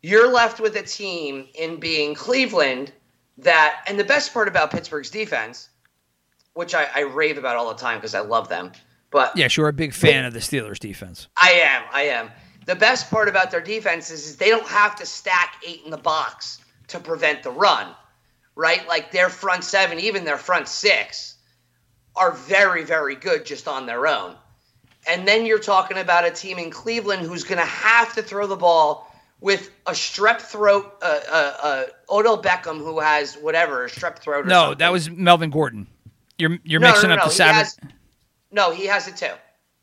[0.04, 2.94] you're left with a team in being Cleveland
[3.40, 5.70] that and the best part about Pittsburgh's defense,
[6.54, 8.72] which I, I rave about all the time because I love them.
[9.10, 11.30] But Yes, you're a big fan of the Steelers defense.
[11.42, 11.82] I am.
[11.92, 12.30] I am.
[12.68, 15.90] The best part about their defense is, is they don't have to stack eight in
[15.90, 17.88] the box to prevent the run,
[18.54, 18.88] right?
[18.88, 21.35] Like their front seven, even their front six,
[22.16, 24.36] are very, very good just on their own.
[25.08, 28.48] And then you're talking about a team in Cleveland who's going to have to throw
[28.48, 33.90] the ball with a strep throat, uh, uh, uh, Odell Beckham, who has whatever, a
[33.90, 34.46] strep throat.
[34.46, 34.78] Or No, something.
[34.80, 35.88] that was Melvin Gordon.
[36.38, 37.26] You're you're No, mixing no, up no.
[37.26, 37.58] the He Saturday.
[37.60, 37.80] has-
[38.52, 39.32] no, he has it too.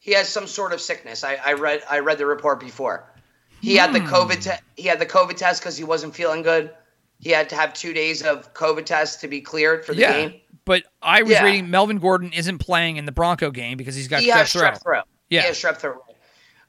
[0.01, 1.23] He has some sort of sickness.
[1.23, 3.05] I, I read I read the report before.
[3.61, 4.07] He had the Hmm.
[4.13, 6.71] COVID te- he had the COVID test because he wasn't feeling good.
[7.21, 10.13] He had to have two days of COVID tests to be cleared for the yeah,
[10.13, 10.41] game.
[10.65, 11.45] But I was Yeah.
[11.45, 14.53] reading Melvin Gordon isn't playing in the Bronco game because he's got He strep has
[14.53, 14.75] throat.
[14.75, 15.05] strep throat.
[15.31, 15.41] Yeah.
[15.43, 16.03] he has strep throat.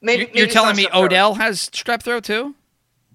[0.01, 1.03] Maybe, You- maybe You're it's telling me strep throat.
[1.05, 2.55] Odell has strep throat too?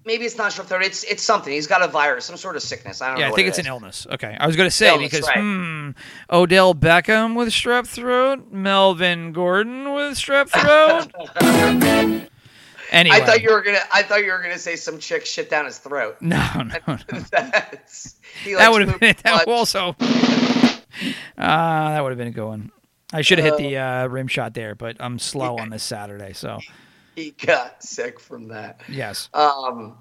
[0.05, 0.81] Maybe it's not strep throat.
[0.81, 1.51] It's it's something.
[1.53, 3.01] He's got a virus, some sort of sickness.
[3.01, 3.25] I don't know.
[3.25, 3.65] Yeah, I think it it's is.
[3.65, 4.07] an illness.
[4.09, 5.37] Okay, I was going to say Illness, because right.
[5.37, 5.89] hmm,
[6.31, 11.11] Odell Beckham with strep throat, Melvin Gordon with strep throat.
[12.91, 13.81] anyway, I thought you were gonna.
[13.93, 16.15] I thought you were gonna say some chick shit down his throat.
[16.21, 16.97] no, no, no.
[17.31, 19.95] That's, he that would have been that also.
[21.01, 21.05] Uh,
[21.37, 22.71] that would have been a good one.
[23.11, 26.33] I should have hit the uh, rim shot there, but I'm slow on this Saturday,
[26.33, 26.59] so
[27.15, 28.81] He got sick from that.
[28.87, 29.29] yes.
[29.33, 29.97] Um,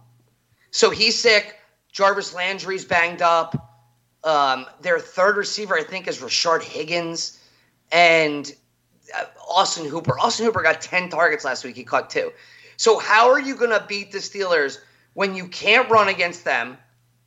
[0.71, 1.57] so he's sick.
[1.91, 3.81] Jarvis Landry's banged up.
[4.25, 7.43] Um, their third receiver, I think, is Rashard Higgins
[7.93, 8.53] and
[9.17, 10.19] uh, Austin Hooper.
[10.19, 11.77] Austin Hooper got 10 targets last week.
[11.77, 12.31] He caught two.
[12.77, 14.79] So, how are you going to beat the Steelers
[15.15, 16.77] when you can't run against them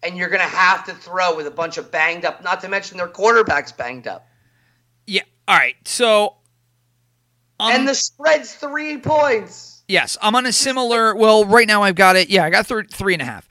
[0.04, 2.70] and you're going to have to throw with a bunch of banged up, not to
[2.70, 4.28] mention their quarterback's banged up?
[5.08, 5.24] Yeah.
[5.48, 5.76] All right.
[5.86, 6.36] So,
[7.60, 9.84] um, and the spread's three points.
[9.88, 11.16] Yes, I'm on a similar.
[11.16, 12.30] Well, right now I've got it.
[12.30, 13.48] Yeah, I got th- three and a half.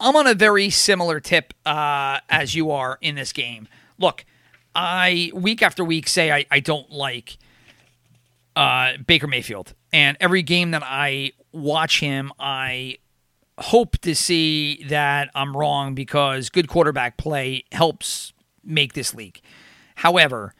[0.00, 3.68] I'm on a very similar tip uh, as you are in this game.
[3.98, 4.24] Look,
[4.74, 7.38] I week after week say I, I don't like
[8.56, 12.98] uh, Baker Mayfield, and every game that I watch him, I
[13.58, 18.32] hope to see that I'm wrong because good quarterback play helps
[18.64, 19.40] make this league.
[19.96, 20.54] However,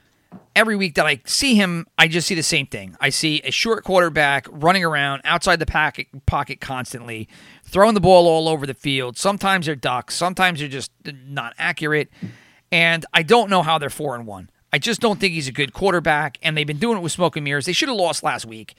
[0.54, 2.96] every week that I see him, I just see the same thing.
[3.00, 7.28] I see a short quarterback running around outside the pocket, pocket constantly,
[7.64, 9.16] throwing the ball all over the field.
[9.16, 10.92] Sometimes they're ducks, sometimes they're just
[11.26, 12.10] not accurate.
[12.70, 14.50] And I don't know how they're four and one.
[14.72, 17.36] I just don't think he's a good quarterback, and they've been doing it with smoke
[17.36, 17.66] and mirrors.
[17.66, 18.74] They should have lost last week.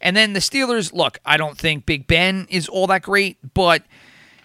[0.00, 3.82] And then the Steelers, look, I don't think Big Ben is all that great, but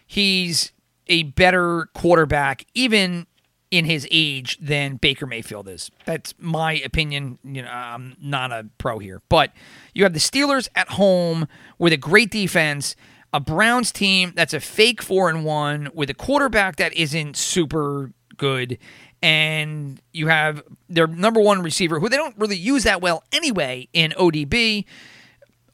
[0.05, 0.71] he's
[1.07, 3.27] a better quarterback, even
[3.71, 5.89] in his age, than Baker Mayfield is.
[6.05, 7.39] That's my opinion.
[7.43, 9.51] You know, I'm not a pro here, but
[9.93, 12.95] you have the Steelers at home with a great defense,
[13.33, 18.11] a Browns team that's a fake four and one with a quarterback that isn't super
[18.37, 18.77] good.
[19.21, 23.87] And you have their number one receiver, who they don't really use that well anyway,
[23.93, 24.85] in ODB.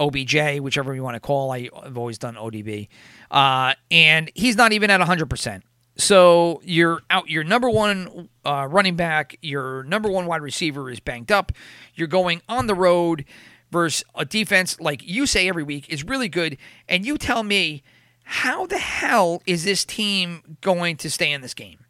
[0.01, 1.51] OBJ, whichever you want to call.
[1.51, 2.87] I, I've always done ODB.
[3.29, 5.61] Uh, and he's not even at 100%.
[5.97, 7.29] So you're out.
[7.29, 11.51] Your number one uh, running back, your number one wide receiver is banged up.
[11.93, 13.25] You're going on the road
[13.71, 16.57] versus a defense like you say every week is really good.
[16.87, 17.83] And you tell me,
[18.23, 21.85] how the hell is this team going to stay in this game?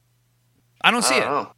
[0.82, 1.21] I don't see I it.
[1.21, 1.52] don't know.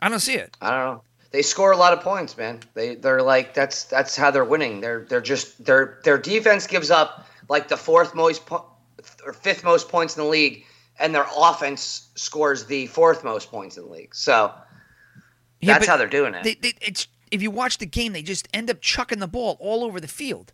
[0.00, 0.56] I don't see it.
[0.60, 1.02] I don't know.
[1.34, 2.60] They score a lot of points, man.
[2.74, 4.80] They they're like that's that's how they're winning.
[4.80, 8.64] They're they're just their their defense gives up like the fourth most po-
[9.26, 10.64] or fifth most points in the league,
[10.96, 14.14] and their offense scores the fourth most points in the league.
[14.14, 14.54] So
[15.60, 16.44] Yeah, that's how they're doing it.
[16.44, 19.56] They, they, it's if you watch the game, they just end up chucking the ball
[19.58, 20.52] all over the field.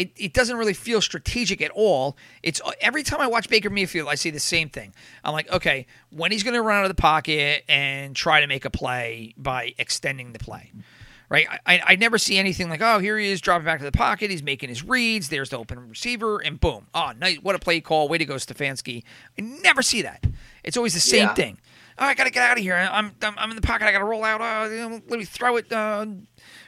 [0.00, 2.16] It, it doesn't really feel strategic at all.
[2.42, 4.94] It's every time I watch Baker Mayfield, I see the same thing.
[5.22, 8.46] I'm like, okay, when he's going to run out of the pocket and try to
[8.46, 10.72] make a play by extending the play,
[11.28, 11.46] right?
[11.66, 14.30] I, I never see anything like, oh, here he is dropping back to the pocket.
[14.30, 15.28] He's making his reads.
[15.28, 18.08] There's the open receiver, and boom, oh, nice, what a play call.
[18.08, 19.02] Way to go, Stefanski.
[19.38, 20.24] I never see that.
[20.64, 21.34] It's always the same Yeah.
[21.34, 21.58] thing.
[21.98, 22.74] Oh, I gotta get out of here.
[22.74, 23.86] I'm, I'm I'm in the pocket.
[23.86, 24.40] I gotta roll out.
[24.40, 25.70] Uh, let me throw it.
[25.70, 26.06] Uh,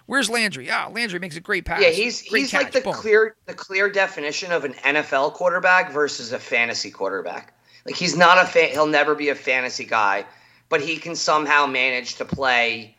[0.06, 0.70] where's Landry?
[0.70, 1.80] Ah, Landry makes a great pass.
[1.82, 2.92] Yeah, he's Great he's like the Boom.
[2.94, 7.54] clear the clear definition of an NFL quarterback versus a fantasy quarterback.
[7.84, 8.70] Like he's not a fan.
[8.70, 10.24] He'll never be a fantasy guy,
[10.68, 12.96] but he can somehow manage to play,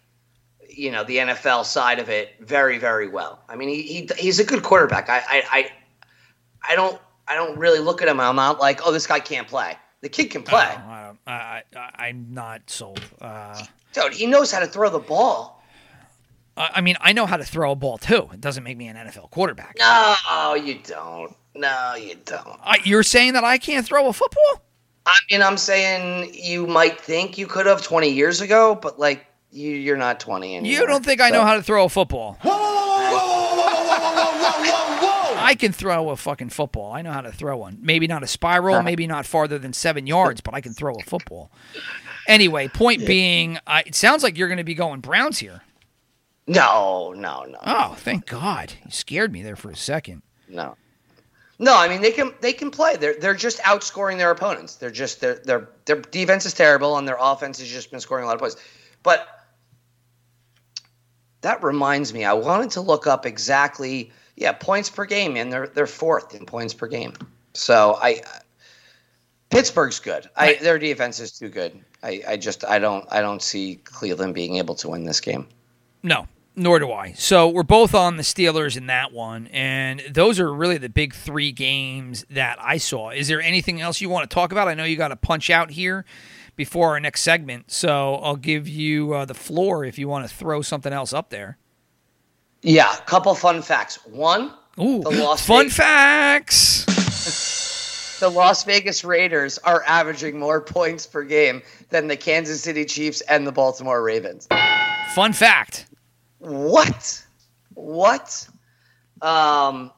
[0.70, 3.40] you know, the NFL side of it very very well.
[3.48, 5.10] I mean, he, he he's a good quarterback.
[5.10, 5.72] I I I,
[6.72, 8.20] I don't I don't really look at him.
[8.20, 9.78] I'm not like, oh, this guy can't play.
[10.02, 13.00] The kid can play, Oh, I I, I, I'm not sold.
[13.22, 13.64] Uh,
[13.94, 14.12] dude.
[14.12, 15.63] He knows how to throw the ball.
[16.58, 18.30] I I mean, I know how to throw a ball too.
[18.34, 19.76] It doesn't make me an NFL quarterback.
[19.80, 21.36] No, you don't.
[21.56, 22.60] No, you don't.
[22.64, 24.62] Uh, you're saying that I can't throw a football?
[25.06, 29.26] I mean, I'm saying you might think you could have 20 years ago, but like
[29.52, 30.72] you, you're not 20 anymore.
[30.72, 32.38] You don't think I know how to throw a football?
[35.46, 36.94] I can throw a fucking football.
[36.94, 37.78] I know how to throw one.
[37.82, 41.04] Maybe not a spiral, maybe not farther than seven yards, but I can throw a
[41.04, 41.52] football.
[42.28, 45.62] Anyway, point being, uh, it sounds like you're going to be going Browns here.
[46.46, 48.74] No, no, no, Oh, thank God!
[48.84, 50.22] You scared me there for a second.
[50.50, 50.76] no,
[51.58, 51.78] no.
[51.78, 52.98] I mean, they can they can play.
[52.98, 54.76] They're they're just outscoring their opponents.
[54.76, 58.26] They're just their their their defense is terrible and their offense has just been scoring
[58.26, 58.58] a lot of points.
[59.04, 59.26] But
[61.42, 65.68] that reminds me, I wanted to look up exactly yeah points per game, and they're
[65.68, 67.14] they're fourth in points per game.
[67.54, 68.22] So I.
[69.50, 70.28] Pittsburgh's good.
[70.36, 71.80] I, their defense is too good.
[72.02, 75.48] I, I just I don't I don't see Cleveland being able to win this game.
[76.04, 77.14] No, nor do I.
[77.14, 81.14] So we're both on the Steelers in that one, and those are really the big
[81.16, 83.10] three games that I saw.
[83.12, 84.68] Is there anything else you want to talk about?
[84.68, 86.04] I know you got to punch out here
[86.56, 90.36] before our next segment, so I'll give you uh, the floor if you want to
[90.36, 91.58] throw something else up there.
[92.62, 93.98] Yeah, a couple fun facts.
[94.06, 96.86] One, Ooh, The Las fun Vegas- facts.
[98.20, 103.22] the Las Vegas Raiders are averaging more points per game than the Kansas City Chiefs
[103.22, 104.48] and the Baltimore Ravens.
[105.16, 105.88] Fun fact.
[106.44, 107.24] What?
[107.74, 108.48] What?
[109.22, 109.92] Um,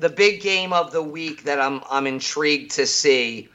[0.00, 3.48] the big game of the week that I'm I'm intrigued to see.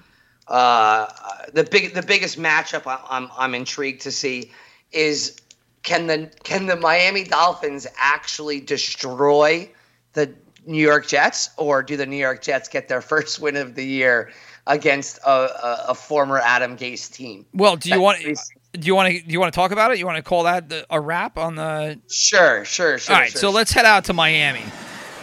[0.47, 1.07] Uh,
[1.53, 4.51] the big the biggest matchup I- I'm I'm intrigued to see
[4.93, 5.35] is
[5.83, 9.69] can the can the Miami Dolphins actually destroy
[10.13, 10.33] the
[10.65, 13.85] New York Jets, or do the New York Jets get their first win of the
[13.85, 14.31] year
[14.67, 17.45] against a, a, a former Adam Gase team?
[17.53, 19.71] Well, do you That want is- do you want to do you want to talk
[19.71, 19.99] about it?
[19.99, 23.15] You want to call that the, a wrap on the Sure, sure, sure.
[23.15, 23.53] All right, sure, so sure.
[23.53, 24.63] let's head out to Miami.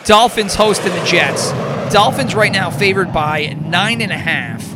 [0.04, 1.50] Dolphins hosting the Jets.
[1.92, 4.66] Dolphins right now favored by nine and a half.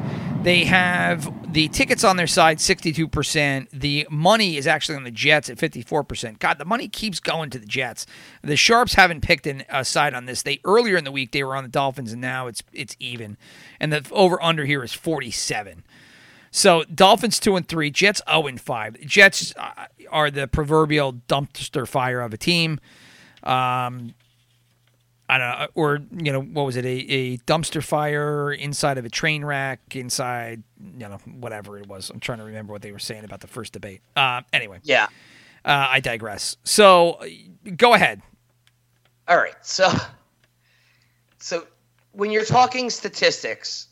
[0.43, 3.69] They have the tickets on their side, 62%.
[3.73, 6.39] The money is actually on the Jets at 54%.
[6.39, 8.07] God, the money keeps going to the Jets.
[8.43, 10.43] The Sharps haven't picked an- a side on this.
[10.43, 13.39] They earlier in the week they were on the Dolphins, and now it's it's even.
[13.81, 15.83] And the over under here is 47.
[16.57, 18.99] So Dolphins two and three, Jets zero and five.
[19.03, 22.81] Jets uh, are the proverbial dumpster fire of a team.
[23.43, 24.15] Um,
[25.29, 26.87] I don't know, or you know, what was it?
[26.87, 32.09] A, a dumpster fire inside of a train wreck, inside you know whatever it was.
[32.09, 34.01] I'm trying to remember what they were saying about the first debate.
[34.17, 35.09] Uh, anyway, yeah.
[35.63, 36.57] uh, I digress.
[36.65, 37.23] So
[37.77, 38.23] go ahead.
[39.29, 39.57] All right.
[39.61, 39.93] So,
[41.39, 41.67] so
[42.13, 43.86] when you're talking statistics,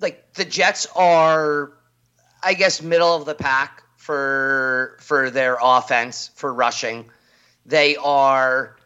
[0.00, 1.72] like the Jets are,
[2.42, 7.10] I guess, middle of the pack for for their offense for rushing.
[7.66, 8.76] They are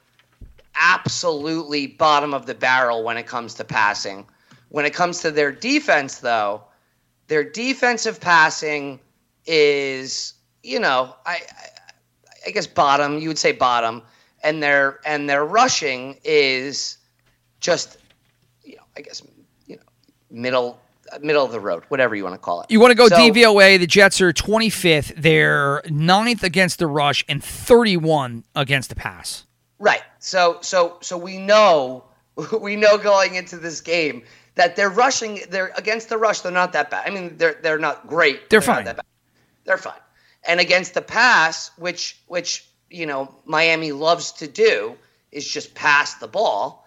[0.75, 4.27] absolutely bottom of the barrel when it comes to passing.
[4.71, 6.65] When it comes to their defense, though,
[7.29, 8.99] their defensive passing
[9.47, 11.69] is, you know, I, I,
[12.49, 13.19] I guess bottom.
[13.19, 14.03] You would say bottom,
[14.43, 16.99] and their and their rushing is
[17.61, 17.99] just,
[18.65, 19.23] you know, I guess,
[19.67, 19.83] you know,
[20.31, 20.81] middle
[21.21, 22.71] middle of the road, whatever you want to call it.
[22.71, 23.79] You want to go So- DVOA?
[23.79, 25.15] The Jets are 25th.
[25.17, 29.45] They're ninth against the rush and 31 against the pass.
[29.79, 30.03] Right.
[30.19, 32.05] So so so we know
[32.61, 34.23] we know going into this game
[34.55, 37.07] that they're rushing they're against the rush they're not that bad.
[37.07, 38.49] I mean they're they're not great.
[38.51, 38.97] They're not fine.
[39.65, 40.01] They're fine.
[40.47, 44.97] And against the pass, which which you know Miami loves to do
[45.33, 46.87] is just pass the ball,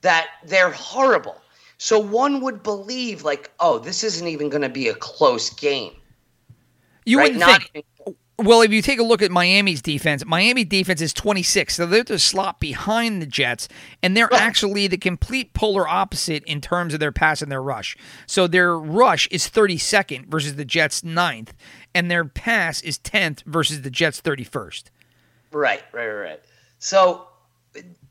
[0.00, 1.40] that they're horrible.
[1.78, 5.92] So one would believe like, oh, this isn't even going to be a close game.
[7.04, 7.24] You right?
[7.24, 7.86] wouldn't Not think.
[8.38, 12.04] Well, if you take a look at Miami's defense, Miami defense is 26, so they're
[12.04, 13.66] the slot behind the Jets,
[14.02, 17.96] and they're actually the complete polar opposite in terms of their pass and their rush.
[18.26, 21.48] So their rush is 32nd versus the Jets 9th,
[21.94, 24.84] and their pass is 10th versus the Jets 31st.
[25.50, 26.40] Right, right, right, right.
[26.78, 27.28] So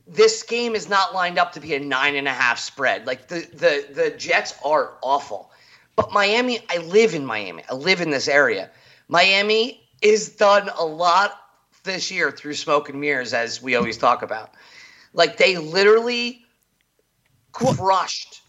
[0.07, 3.07] this game is not lined up to be a nine and a half spread.
[3.07, 5.51] Like the the the Jets are awful,
[5.95, 6.59] but Miami.
[6.69, 7.63] I live in Miami.
[7.69, 8.69] I live in this area.
[9.07, 11.39] Miami is done a lot
[11.83, 14.51] this year through smoke and mirrors, as we always talk about.
[15.13, 16.43] Like they literally
[17.51, 18.41] crushed,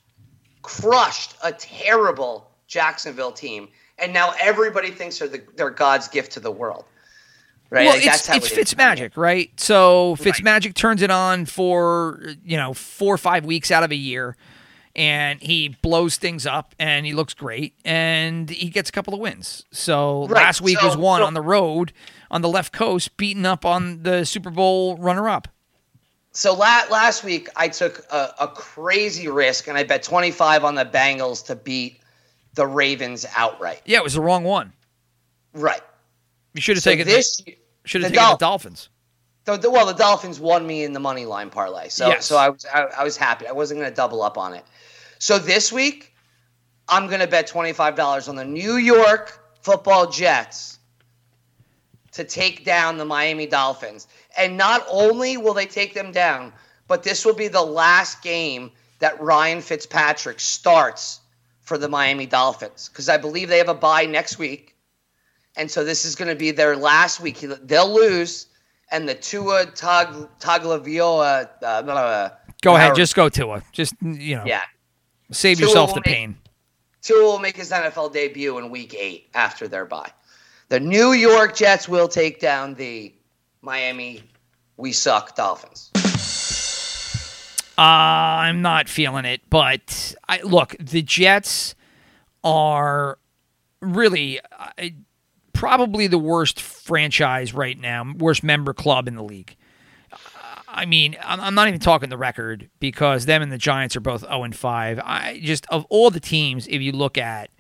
[0.63, 6.41] crushed a terrible Jacksonville team, and now everybody thinks they're the, they're God's gift to
[6.41, 6.85] the world.
[7.69, 7.87] Right?
[7.87, 8.75] Well, Like, it's, it's it is.
[8.75, 9.51] Fitzmagic, right?
[9.59, 13.97] So Fitzmagic turns it on for, you know, four or five weeks out of a
[13.97, 14.37] year,
[14.95, 19.21] and he blows things up, and he looks great, and he gets a couple of
[19.21, 19.65] wins.
[19.73, 21.93] So Right, last week so- was one so- on the road
[22.31, 25.47] on the left coast, beating up on the Super Bowl runner-up.
[26.33, 30.75] So la- last week I took a, a crazy risk and I bet 25 on
[30.75, 32.01] the Bengals to beat
[32.55, 33.81] the Ravens outright.
[33.87, 34.73] Yeah, it was the wrong one.
[35.55, 35.81] Right.
[36.57, 37.41] You should have So taken this
[37.85, 38.89] should have taken the Dolphins.
[39.45, 41.89] the, the- well the Dolphins won me in the money line parlay.
[41.91, 42.27] So Yes.
[42.27, 43.47] so I was I, I was happy.
[43.47, 44.65] I wasn't going to double up on it.
[45.19, 46.15] So this week
[46.89, 50.79] I'm going to bet $25 on the New York Football Jets
[52.13, 54.07] to take down the Miami Dolphins.
[54.39, 56.53] And not only will they take them down,
[56.89, 61.21] but this will be the last game that Ryan Fitzpatrick starts
[61.61, 64.76] for the Miami Dolphins because I believe they have a bye next week.
[65.57, 67.39] And so this is going to be their last week.
[67.41, 68.47] They'll lose,
[68.91, 71.49] and the Tua Tag, Tagovailoa.
[71.63, 72.31] Uh,
[72.63, 73.63] Go ahead, just go to it.
[73.73, 74.63] Just you know, yeah.
[75.31, 76.39] save Tua yourself the make- pain.
[77.03, 80.11] Tua will make his NFL debut in Week Eight after their bye.
[80.69, 83.15] The New York Jets will take down the
[83.63, 84.25] Miami
[84.77, 85.91] We Suck Dolphins.
[87.79, 91.75] Uh, I'm not feeling it, but I look, the Jets
[92.43, 93.19] are
[93.81, 94.89] really uh,
[95.57, 99.57] probably the worst franchise right now, worst member club in the league.
[100.69, 104.21] I mean, I'm not even talking the record because them and the Giants are both
[104.21, 105.01] 0 and 5.
[105.03, 107.51] I just of all the teams, if you look at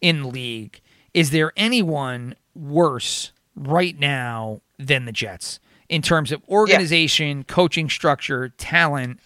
[0.00, 0.80] in the league,
[1.12, 5.58] is there anyone worse right now than the Jets
[5.88, 9.18] in terms of organization, coaching structure, talent?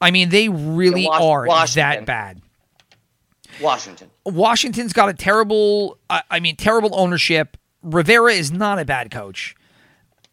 [0.00, 1.80] I mean, they really Yeah, Was- are Washington.
[2.00, 2.42] that bad.
[3.60, 4.10] Washington.
[4.24, 7.56] Washington's got a terrible, I I mean, terrible ownership.
[7.82, 9.54] Rivera is not a bad coach,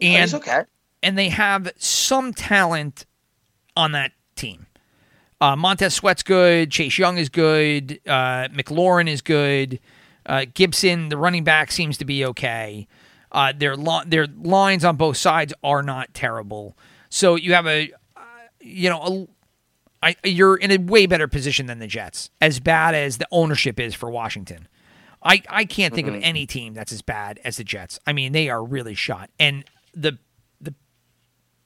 [0.01, 0.63] and He's okay.
[1.01, 3.05] and they have some talent
[3.76, 4.65] on that team.
[5.39, 6.71] Uh, Montez Sweat's good.
[6.71, 7.99] Chase Young is good.
[8.07, 9.80] Uh, McLaurin is good.
[10.26, 12.88] Uh, Gibson, the running back, seems to be okay.
[13.32, 16.78] Uh, their li- their lines on both sides are not terrible.
[17.09, 18.21] So you have a, uh,
[18.61, 19.28] you know, a,
[20.04, 22.30] I, you're in a way better position than the Jets.
[22.41, 24.68] As bad as the ownership is for Washington,
[25.24, 27.99] I, I can't think of any team that's as bad as the Jets.
[28.06, 29.30] I mean, they are really shot.
[29.39, 30.18] And the
[30.60, 30.76] the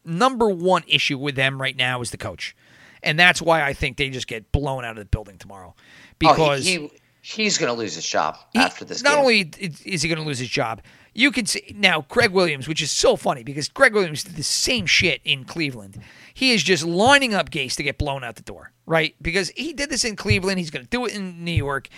[0.05, 2.55] number one issue with them right now is the coach,
[3.01, 5.73] and that's why I think they just get blown out of the building tomorrow.
[6.19, 9.01] Because oh, he, he he's going to lose his job he- after this.
[9.03, 9.19] Not game.
[9.19, 9.39] only
[9.83, 10.81] is he going to lose his job,
[11.17, 14.43] you can see now Gregg Williams, which is so funny because Gregg Williams did the
[14.43, 15.99] same shit in Cleveland.
[16.31, 19.15] He is just lining up Gase to get blown out the door, right?
[19.19, 21.89] Because he did this in Cleveland, he's going to do it in New York.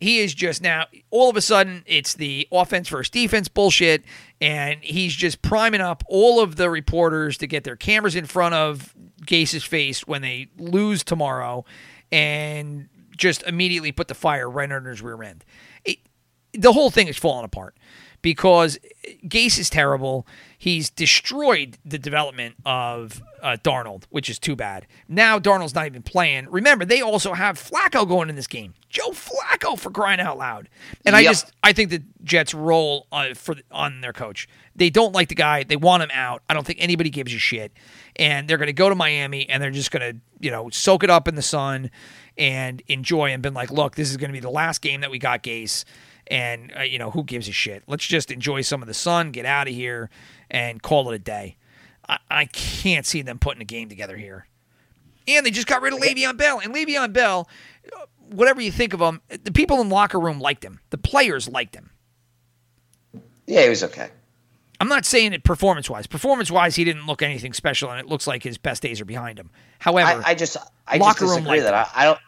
[0.00, 4.02] He is just now all of a sudden it's the offense versus defense bullshit,
[4.40, 8.56] and he's just priming up all of the reporters to get their cameras in front
[8.56, 11.64] of Gase's face when they lose tomorrow,
[12.10, 15.44] and just immediately put the fire right under his rear end.
[15.84, 15.98] It,
[16.52, 17.76] the whole thing is falling apart
[18.26, 18.76] because
[19.24, 20.26] Gase is terrible.
[20.58, 24.88] He's destroyed the development of uh, Darnold, which is too bad.
[25.06, 26.50] Now Darnold's not even playing.
[26.50, 28.74] Remember, they also have Flacco going in this game.
[28.88, 30.68] Joe Flacco for crying out loud.
[31.04, 34.48] And I just I think the Jets roll uh, for on their coach.
[34.74, 35.62] They don't like the guy.
[35.62, 36.42] They want him out.
[36.50, 37.70] I don't think anybody gives a shit.
[38.16, 41.04] And they're going to go to Miami and they're just going to you know soak
[41.04, 41.92] it up in the sun
[42.36, 45.12] and enjoy and been like, look, this is going to be the last game that
[45.12, 45.84] we got Gase
[46.28, 47.82] and uh, you know who gives a shit?
[47.86, 50.10] Let's just enjoy some of the sun get out of here
[50.50, 51.56] and call it a day.
[52.08, 54.46] I, I can't see them putting a game together here.
[55.28, 57.48] And they just got rid of Le'Veon Bell and Le'Veon Bell
[57.92, 60.80] uh, whatever you think of him the people in the locker room liked him.
[60.90, 61.90] The players liked him.
[63.46, 64.10] Yeah, he was okay.
[64.80, 68.06] I'm not saying it performance wise performance wise he didn't look anything special and it
[68.06, 69.50] looks like his best days are behind him.
[69.78, 70.56] However I, I just
[70.86, 72.18] I Locker just disagree like that I, I don't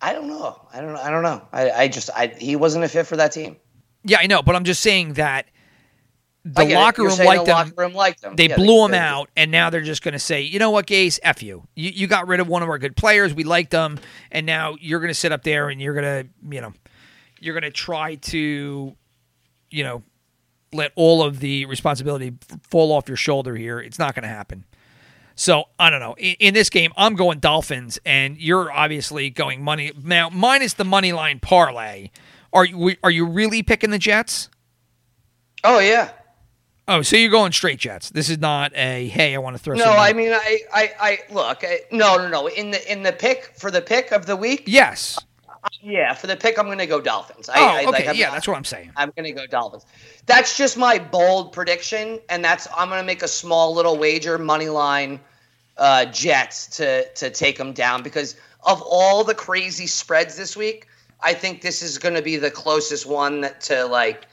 [0.00, 2.88] I don't know I don't I don't know I, I just I he wasn't a
[2.88, 3.56] fit for that team.
[4.04, 5.46] Yeah, I know, but I'm just saying that
[6.44, 6.76] the I get it.
[6.76, 7.56] locker room liked the them.
[7.56, 8.36] locker room liked them.
[8.36, 10.70] They Yeah, blew him they- out, and now they're just going to say, you know
[10.70, 11.66] what, Gase, f you.
[11.74, 11.90] you.
[11.90, 13.34] You got rid of one of our good players.
[13.34, 13.98] We liked them,
[14.30, 16.72] and now you're going to sit up there and you're going to, you know,
[17.40, 18.96] you're going to try to,
[19.70, 20.02] you know,
[20.72, 22.32] let all of the responsibility
[22.62, 23.80] fall off your shoulder here.
[23.80, 24.64] It's not going to happen.
[25.38, 26.14] So I don't know.
[26.18, 30.84] In, in this game, I'm going Dolphins, and you're obviously going money now minus the
[30.84, 32.10] money line parlay.
[32.52, 34.48] Are you are you really picking the Jets?
[35.62, 36.10] Oh yeah.
[36.88, 38.10] Oh, so you're going straight Jets.
[38.10, 39.76] This is not a hey, I want to throw.
[39.76, 39.92] No.
[39.92, 41.62] I mean, I, I, I look.
[41.62, 42.48] I, no, no, no.
[42.48, 45.20] In the in the pick for the pick of the week, yes.
[45.82, 47.48] yeah, for the pick, I'm going to go Dolphins.
[47.48, 48.06] I, Oh, I, okay.
[48.08, 48.90] like, yeah, not- that's what I'm saying.
[48.96, 49.84] I'm going to go Dolphins.
[50.26, 54.38] That's just my bold prediction, and that's I'm going to make a small little wager,
[54.38, 55.20] money line,
[55.78, 60.86] uh, Jets to to take them down because of all the crazy spreads this week.
[61.20, 64.26] I think this is going to be the closest one that to like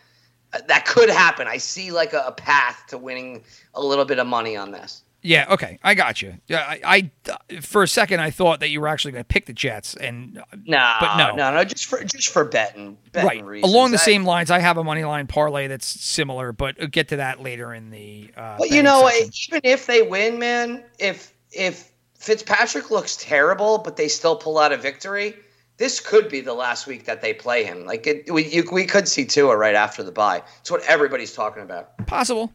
[0.68, 1.48] that could happen.
[1.48, 3.43] I see like a, a path to winning
[3.74, 5.02] a little bit of money on this.
[5.22, 6.36] Yeah, okay, I got you.
[6.48, 7.10] Yeah, I,
[7.50, 9.96] I for a second I thought that you were actually going to pick the Jets,
[9.96, 10.36] and
[10.68, 11.36] No, But no.
[11.36, 13.74] no, no, just for just for betting, betting right reasons.
[13.74, 16.89] along the I- same lines, I have a money line parlay that's similar, but we'll
[16.89, 18.30] get to that later in the.
[18.38, 19.56] Uh, But you know, section.
[19.56, 24.72] even if they win, man, if if Fitzpatrick looks terrible, but they still pull out
[24.72, 25.36] a victory,
[25.78, 27.86] this could be the last week that they play him.
[27.86, 30.41] Like it, we you, we could see Tua right after the bye.
[30.62, 32.06] It's what everybody's talking about.
[32.08, 32.53] Possible,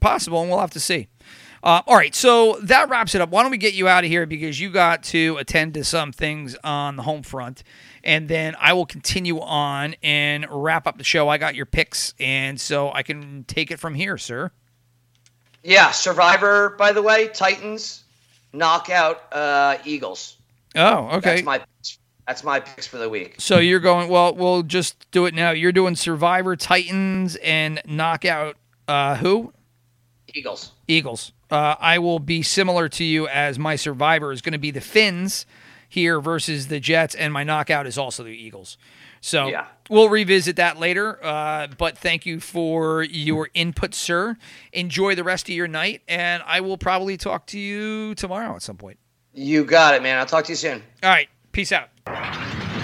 [0.00, 1.08] possible, and we'll have to see.
[1.62, 3.28] Uh, all right, so that wraps it up.
[3.28, 6.10] Why don't we get you out of here because you got to attend to some
[6.10, 7.62] things on the home front,
[8.02, 11.28] and then I will continue on and wrap up the show.
[11.28, 14.52] I got your picks, and so I can take it from here, sir.
[15.62, 16.70] Yeah, Survivor.
[16.78, 18.04] By the way, Titans
[18.52, 20.36] knockout uh, Eagles.
[20.76, 21.36] Oh, okay.
[21.36, 21.60] That's my
[22.26, 23.34] that's my picks for the week.
[23.38, 24.34] so you're going well.
[24.34, 25.50] We'll just do it now.
[25.50, 28.56] You're doing Survivor, Titans, and knockout.
[28.86, 29.52] Uh, who?
[30.32, 30.72] Eagles.
[30.86, 31.32] Eagles.
[31.50, 34.80] Uh, I will be similar to you as my survivor is going to be the
[34.80, 35.44] Fins
[35.88, 38.78] here versus the Jets, and my knockout is also the Eagles.
[39.20, 39.66] So Yeah.
[39.88, 41.18] we'll revisit that later.
[41.24, 44.36] Uh, but thank you for your input, sir.
[44.72, 48.62] Enjoy the rest of your night, and I will probably talk to you tomorrow at
[48.62, 48.98] some point.
[49.34, 50.18] You got it, man.
[50.18, 50.82] I'll talk to you soon.
[51.02, 51.28] All right.
[51.52, 51.88] Peace out.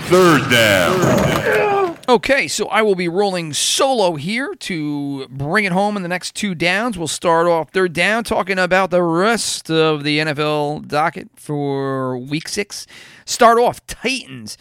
[0.08, 1.96] Third down.
[2.08, 6.36] Okay, so I will be rolling solo here to bring it home in the next
[6.36, 6.96] two downs.
[6.96, 12.46] We'll start off third down talking about the rest of the NFL docket for week
[12.48, 12.86] six.
[13.24, 14.56] Start off Titans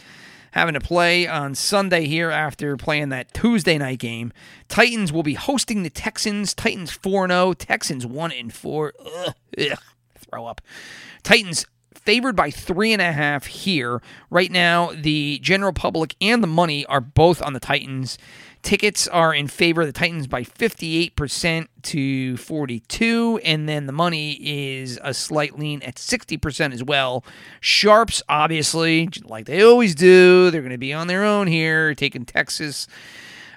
[0.56, 4.32] having to play on Sunday here after playing that Tuesday night game.
[4.68, 6.54] Titans will be hosting the Texans.
[6.54, 8.94] Titans 4 0, Texans 1 and 4.
[8.98, 9.34] Ugh,
[10.18, 10.62] throw up.
[11.22, 14.00] Titans favored by three and a half here.
[14.30, 18.16] Right now, the general public and the money are both on the Titans.
[18.62, 24.32] Tickets are in favor of the Titans by 58% to 42 and then the money
[24.32, 27.24] is a slight lean at 60% as well.
[27.60, 32.24] Sharps obviously, like they always do, they're going to be on their own here taking
[32.24, 32.88] Texas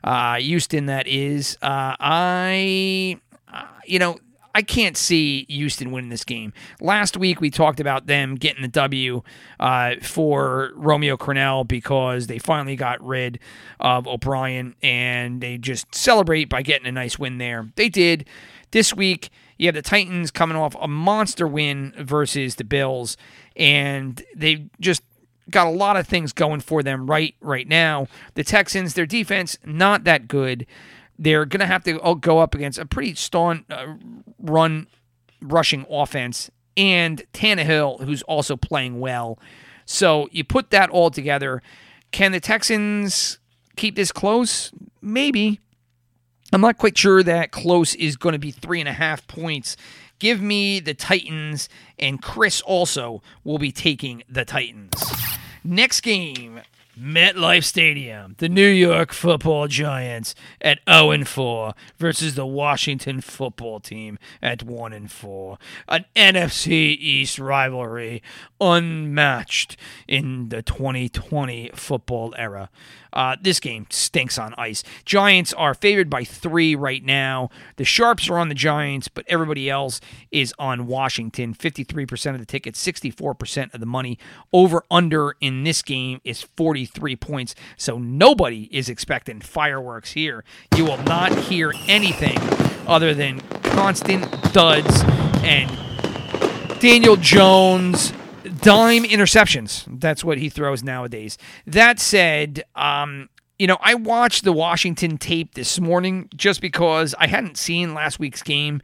[0.03, 1.57] uh, Houston, that is.
[1.61, 3.19] Uh, I,
[3.51, 4.17] uh, you know,
[4.55, 6.53] I can't see Houston winning this game.
[6.81, 9.21] Last week we talked about them getting the W
[9.59, 13.39] uh, for Romeo Crennel because they finally got rid
[13.79, 17.69] of O'Brien and they just celebrate by getting a nice win there.
[17.75, 18.27] They did.
[18.71, 19.29] This week
[19.59, 23.17] you have the Titans coming off a monster win versus the Bills,
[23.55, 25.03] and they just
[25.49, 28.07] got a lot of things going for them right right now.
[28.35, 30.65] The Texans, their defense not that good.
[31.21, 33.95] They're going to have to go up against a pretty staunch uh,
[34.39, 34.87] run
[35.41, 39.37] rushing offense and Tannehill, who's also playing well.
[39.85, 41.61] So you put that all together.
[42.11, 43.37] Can the Texans
[43.75, 44.71] keep this close?
[45.01, 45.59] Maybe.
[46.53, 49.75] I'm not quite sure that close is going to be three and a half points.
[50.19, 54.93] Give me the Titans, and Chris also will be taking the Titans.
[55.63, 56.61] Next game,
[56.99, 58.35] MetLife Stadium.
[58.39, 64.63] The New York Football Giants at 0 and 4 versus the Washington Football Team at
[64.63, 65.57] 1 and 4.
[65.87, 68.21] An NFC East rivalry
[68.59, 69.77] unmatched
[70.07, 72.69] in the 2020 football era.
[73.11, 74.83] Uh, this game stinks on ice.
[75.05, 77.49] Giants are favored by three right now.
[77.77, 79.99] The Sharps are on the Giants, but everybody else
[80.31, 81.53] is on Washington.
[81.53, 84.19] 53% of the tickets, 64% of the money.
[84.53, 87.55] Over under in this game is 43 points.
[87.77, 90.43] So nobody is expecting fireworks here.
[90.75, 92.37] You will not hear anything
[92.87, 95.03] other than constant duds
[95.43, 95.69] and
[96.79, 98.13] Daniel Jones
[98.61, 99.85] dime interceptions.
[99.99, 101.37] That's what he throws nowadays.
[101.65, 107.27] That said, um, you know, I watched the Washington tape this morning just because I
[107.27, 108.81] hadn't seen last week's game.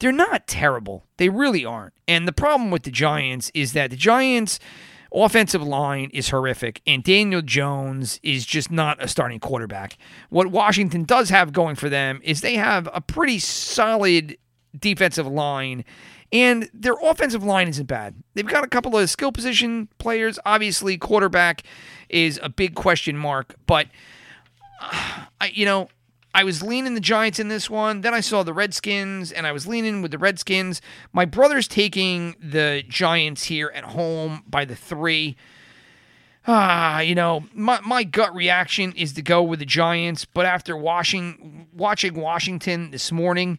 [0.00, 1.04] They're not terrible.
[1.16, 1.94] They really aren't.
[2.06, 4.60] And the problem with the Giants is that the Giants
[5.12, 9.96] offensive line is horrific and Daniel Jones is just not a starting quarterback.
[10.28, 14.36] What Washington does have going for them is they have a pretty solid
[14.78, 15.84] defensive line
[16.32, 18.14] and their offensive line isn't bad.
[18.34, 20.38] They've got a couple of skill position players.
[20.44, 21.62] Obviously, quarterback
[22.08, 23.86] is a big question mark, but
[24.80, 25.88] uh, I, you know,
[26.34, 28.02] I was leaning the Giants in this one.
[28.02, 30.80] Then I saw the Redskins, and I was leaning with the Redskins.
[31.12, 35.36] My brother's taking the Giants here at home by the three.
[36.46, 40.76] Ah, you know, my, my gut reaction is to go with the Giants, but after
[40.76, 43.58] watching watching Washington this morning,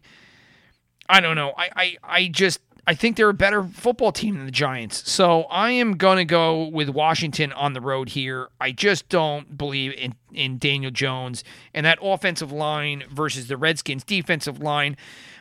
[1.10, 1.52] I don't know.
[1.56, 5.08] I, I, I just I think they're a better football team than the Giants.
[5.10, 8.48] So I am to go with Washington on the road here.
[8.60, 11.44] I just don't believe in, in Daniel Jones.
[11.74, 14.96] And that offensive line versus the Redskins defensive line,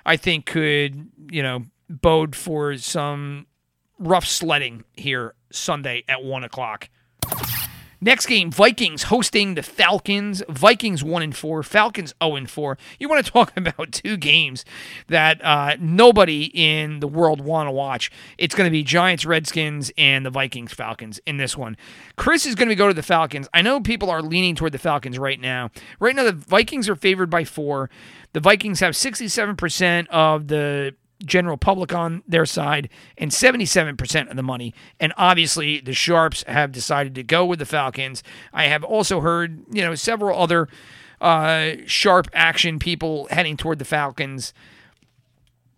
[0.05, 3.47] I think could, you know, bode for some
[3.97, 6.89] rough sledding here Sunday at 1 o'clock.
[8.02, 10.41] Next game, Vikings hosting the Falcons.
[10.47, 12.78] Vikings one and four, Falcons zero and four.
[12.97, 14.64] You want to talk about two games
[15.08, 18.10] that uh, nobody in the world want to watch?
[18.38, 21.76] It's going to be Giants Redskins and the Vikings Falcons in this one.
[22.16, 23.50] Chris is going to go to the Falcons.
[23.54, 25.70] I know people are leaning toward the Falcons right now.
[26.00, 27.89] Right now, the Vikings are favored by four.
[28.32, 30.95] The Vikings have sixty seven percent of the
[31.26, 34.74] general public on their side and 77% of the money.
[34.99, 38.24] And obviously, the Sharps have decided to go with the Falcons.
[38.53, 40.67] I have also heard, you know, several other
[41.22, 44.53] uh, sharp action people heading toward the Falcons.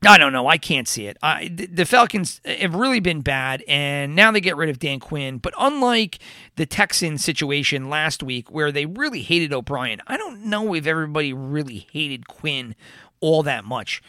[0.04, 0.48] I don't know.
[0.48, 1.18] I can't see it.
[1.22, 5.38] I, the Falcons have really been bad, and now they get rid of Dan Quinn.
[5.38, 6.18] But unlike
[6.56, 11.34] the Texan situation last week, where they really hated O'Brien, I don't know if everybody
[11.34, 12.74] really hated Quinn
[13.20, 14.02] all that much.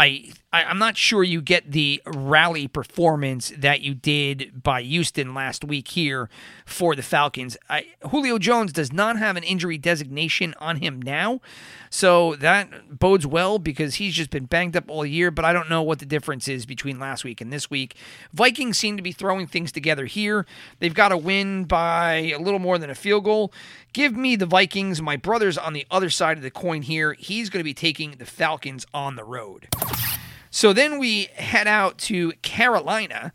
[0.00, 5.34] I, I am not sure you get the rally performance that you did by Houston
[5.34, 6.30] last week here
[6.64, 7.58] for the Falcons.
[7.68, 11.42] I, Julio Jones does not have an injury designation on him now,
[11.90, 15.30] so that bodes well because he's just been banged up all year.
[15.30, 17.94] But I don't know what the difference is between last week and this week.
[18.32, 20.46] Vikings seem to be throwing things together here.
[20.78, 23.52] They've got to win by a little more than a field goal.
[23.92, 25.02] Give me the Vikings.
[25.02, 27.14] My brother's on the other side of the coin here.
[27.18, 29.68] He's going to be taking the Falcons on the road.
[30.50, 33.32] So then we head out to Carolina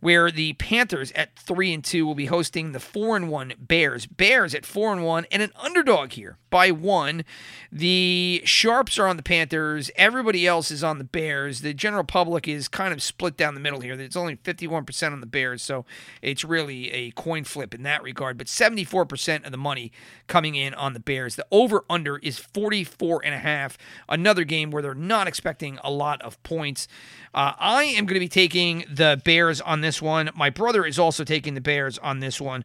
[0.00, 4.06] where the Panthers at three and two will be hosting the four and one Bears.
[4.06, 7.24] Bears at four and one and an underdog here by one.
[7.70, 9.90] The Sharps are on the Panthers.
[9.96, 11.60] Everybody else is on the Bears.
[11.60, 13.98] The general public is kind of split down the middle here.
[13.98, 15.84] It's only 51% on the Bears, so
[16.20, 18.36] it's really a coin flip in that regard.
[18.36, 19.92] But 74% of the money
[20.26, 21.36] coming in on the Bears.
[21.36, 23.78] The over under is 44 and a half.
[24.08, 26.88] Another game where they're not expecting a lot of points.
[27.32, 30.30] Uh, I am going to be taking the Bears on this one.
[30.34, 32.64] My brother is also taking the Bears on this one.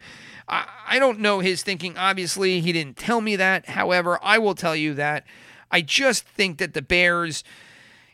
[0.49, 1.97] I, I don't know his thinking.
[1.97, 3.69] Obviously, he didn't tell me that.
[3.69, 5.25] However, I will tell you that
[5.71, 7.43] I just think that the Bears,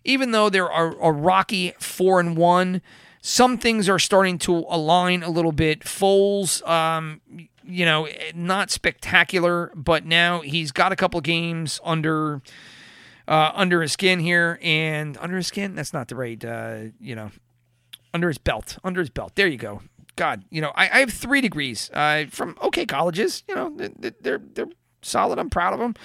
[0.04, 2.82] even though they're a, a rocky four and one,
[3.22, 5.82] some things are starting to align a little bit.
[5.82, 7.22] Foles, um,
[7.64, 12.42] you know, not spectacular, but now he's got a couple games under
[13.28, 15.76] uh, under his skin here, and under his skin.
[15.76, 17.32] That's not the right, uh, you know,
[18.14, 18.78] under his belt.
[18.84, 19.34] Under his belt.
[19.36, 19.82] There you go.
[20.16, 23.44] God, you know, I, I have three degrees uh, from okay colleges.
[23.48, 23.76] You know,
[24.22, 24.68] they're they're
[25.02, 25.40] solid.
[25.40, 25.96] I'm proud of them.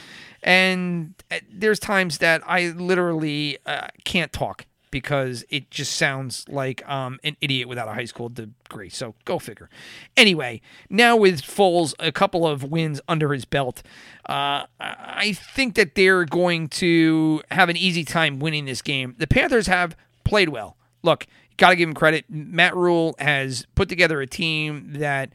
[0.42, 6.88] And uh, there's times that I literally uh, can't talk because it just sounds like
[6.88, 8.88] um, an idiot without a high school degree.
[8.88, 9.68] So go figure.
[10.16, 13.82] Anyway, now with Foles, a couple of wins under his belt,
[14.28, 19.14] uh, I think that they're going to have an easy time winning this game.
[19.18, 20.76] The Panthers have played well.
[21.02, 21.26] Look,
[21.57, 22.24] got to give him credit.
[22.28, 25.30] Matt Rhule has put together a team that,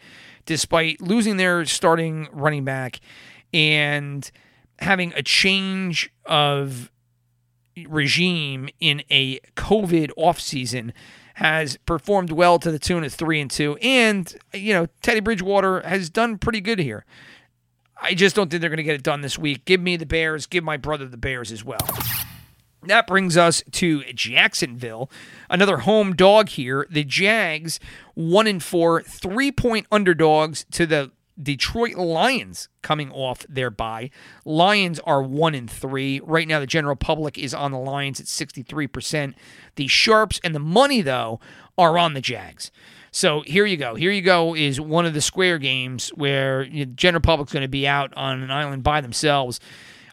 [0.45, 2.99] despite losing their starting running back
[3.53, 4.29] and
[4.79, 6.91] having a change of
[7.87, 10.91] regime in a COVID offseason
[11.35, 13.77] has performed well to the tune of three and two.
[13.81, 17.05] And, you know, Teddy Bridgewater has done pretty good here.
[18.01, 19.65] I just don't think they're going to get it done this week.
[19.65, 20.45] Give me the Bears.
[20.45, 21.87] Give my brother the Bears as well.
[22.83, 25.11] That brings us to Jacksonville,
[25.51, 26.87] another home dog here.
[26.89, 27.79] The Jags,
[28.15, 34.09] one and four, three point underdogs to the Detroit Lions coming off their bye.
[34.45, 36.19] Lions are one and three.
[36.19, 39.33] Right now, the general public is on the Lions at 63%.
[39.75, 41.39] The Sharps and the money, though,
[41.77, 42.71] are on the Jags.
[43.11, 43.95] So here you go.
[43.95, 47.69] Here you go is one of the square games where know, general public's going to
[47.69, 49.59] be out on an island by themselves.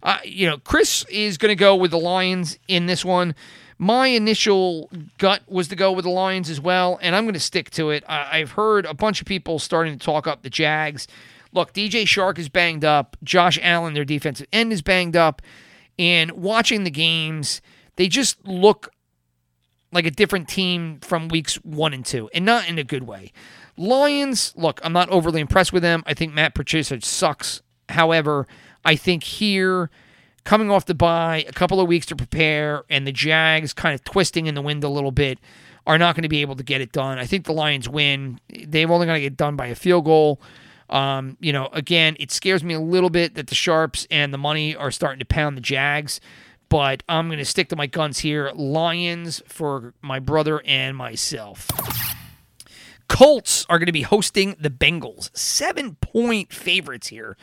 [0.02, 3.34] Uh, you know, Chris is going to go with the Lions in this one.
[3.78, 7.40] My initial gut was to go with the Lions as well, and I'm going to
[7.40, 8.02] stick to it.
[8.08, 11.06] I- I've heard a bunch of people starting to talk up the Jags.
[11.52, 13.16] Look, DJ Chark is banged up.
[13.22, 15.40] Josh Allen, their defensive end, is banged up.
[15.98, 17.60] And watching the games,
[17.96, 18.90] they just look
[19.92, 23.32] like a different team from weeks one and two, and not in a good way.
[23.76, 26.02] Lions, look, I'm not overly impressed with them.
[26.04, 27.62] I think Matt Patricia sucks.
[27.88, 28.46] However,
[28.84, 29.88] I think here,
[30.48, 34.02] coming off the bye, a couple of weeks to prepare, and the Jags kind of
[34.02, 35.38] twisting in the wind a little bit,
[35.86, 37.18] are not going to be able to get it done.
[37.18, 38.40] I think the Lions win.
[38.48, 40.40] They're only going to get done by a field goal.
[40.88, 44.38] Um, you know, again, it scares me a little bit that the Sharps and the
[44.38, 46.18] money are starting to pound the Jags,
[46.70, 48.50] but I'm going to stick to my guns here.
[48.54, 51.68] Lions for my brother and myself.
[53.06, 55.28] Colts are going to be hosting the Bengals.
[55.36, 57.36] Seven point favorites here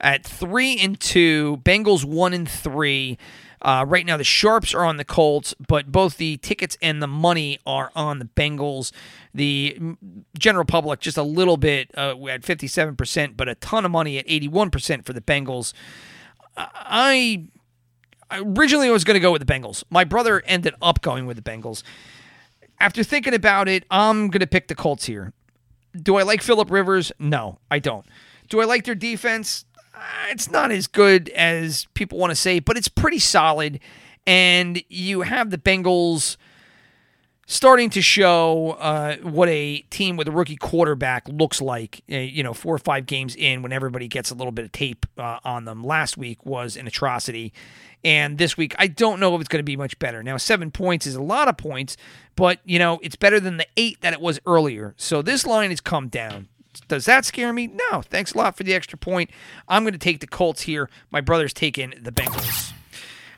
[0.00, 1.60] at three and two.
[1.64, 3.18] Bengals one and three.
[3.62, 7.06] Uh, right now, the Sharps are on the Colts, but both the tickets and the
[7.06, 8.90] money are on the Bengals.
[9.34, 9.78] The
[10.38, 14.26] general public just a little bit uh, at 57%, but a ton of money at
[14.26, 15.74] 81% for the Bengals.
[16.56, 17.48] I
[18.30, 19.84] originally was going to go with the Bengals.
[19.90, 21.82] My brother ended up going with the Bengals.
[22.78, 25.34] After thinking about it, I'm going to pick the Colts here.
[25.94, 27.12] Do I like Philip Rivers?
[27.18, 28.06] No, I don't.
[28.48, 29.64] Do I like their defense?
[30.00, 33.80] Uh, It's not as good as people want to say, but it's pretty solid.
[34.26, 36.36] And you have the Bengals
[37.46, 42.02] starting to show uh, what a team with a rookie quarterback looks like.
[42.10, 44.72] Uh, you know, four or five games in, when everybody gets a little bit of
[44.72, 45.82] tape uh, on them.
[45.82, 47.52] Last week was an atrocity,
[48.04, 50.22] and this week I don't know if it's going to be much better.
[50.22, 51.96] Now, seven points is a lot of points,
[52.36, 54.94] but you know it's better than the eight that it was earlier.
[54.96, 56.49] So this line has come down.
[56.90, 57.68] Does that scare me?
[57.68, 58.02] No.
[58.02, 59.30] Thanks a lot for the extra point.
[59.68, 60.90] I'm going to take the Colts here.
[61.12, 62.72] My brother's taking the Bengals.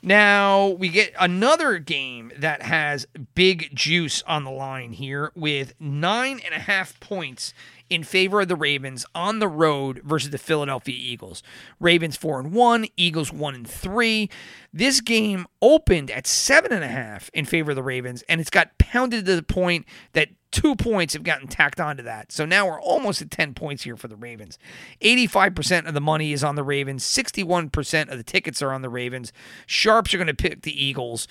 [0.03, 6.41] Now we get another game that has big juice on the line here with nine
[6.43, 7.53] and a half points
[7.93, 11.43] in favor of the Ravens on the road versus the Philadelphia Eagles.
[11.78, 14.30] Ravens four and one, Eagles one and three.
[14.72, 18.49] This game opened at seven and a half in favor of the Ravens, and it's
[18.49, 19.84] got pounded to the point
[20.14, 22.32] that two points have gotten tacked onto that.
[22.32, 24.59] So now we're almost at 10 points here for the Ravens.
[25.03, 28.88] 85% of the money is on the Ravens, 61% of the tickets are on the
[28.88, 29.34] Ravens.
[29.66, 31.28] Sharps are going to pick the Eagles.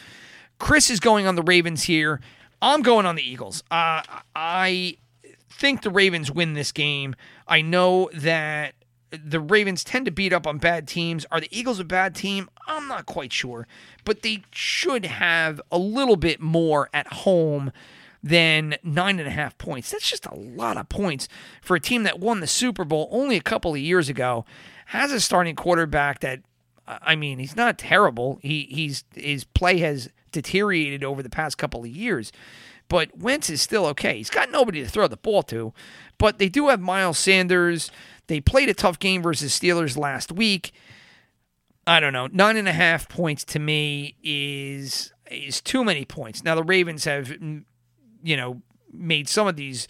[0.60, 2.22] Chris is going on the Ravens here.
[2.62, 3.64] I'm going on the Eagles.
[3.72, 4.04] Uh,
[4.36, 4.98] I
[5.62, 7.16] think the Ravens win this game.
[7.48, 8.74] I know that
[9.12, 11.24] the Ravens tend to beat up on bad teams.
[11.32, 12.50] Are the Eagles a bad team?
[12.68, 13.68] I'm not quite sure,
[14.04, 17.72] but they should have a little bit more at home
[18.24, 19.92] than nine and a half points.
[19.92, 21.28] That's just a lot of points
[21.62, 24.46] for a team that won the Super Bowl only a couple of years ago.
[24.88, 26.40] Has a starting quarterback that,
[26.88, 28.40] I mean, he's not terrible.
[28.42, 32.32] He he's his play has deteriorated over the past couple of years,
[32.92, 34.18] but Wentz is still okay.
[34.18, 35.74] He's got nobody to throw the ball to,
[36.18, 37.90] but they do have Miles Sanders.
[38.28, 40.74] They played a tough game versus Steelers last week.
[41.88, 42.28] I don't know.
[42.28, 46.44] Nine and a half points to me is is too many points.
[46.44, 47.64] Now the Ravens have, mm,
[48.24, 48.62] you know,
[48.92, 49.88] made some of these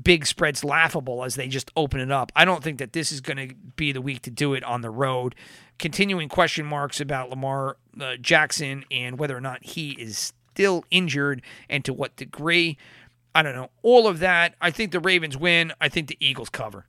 [0.00, 2.30] big spreads laughable as they just open it up.
[2.36, 4.82] I don't think that this is going to be the week to do it on
[4.82, 5.34] the road.
[5.80, 11.42] Continuing question marks about Lamar uh, Jackson and whether or not he is still injured
[11.68, 12.78] and to what degree.
[13.34, 13.68] I don't know.
[13.82, 14.54] All of that.
[14.58, 15.74] I think the Ravens win.
[15.82, 16.86] I think the Eagles cover.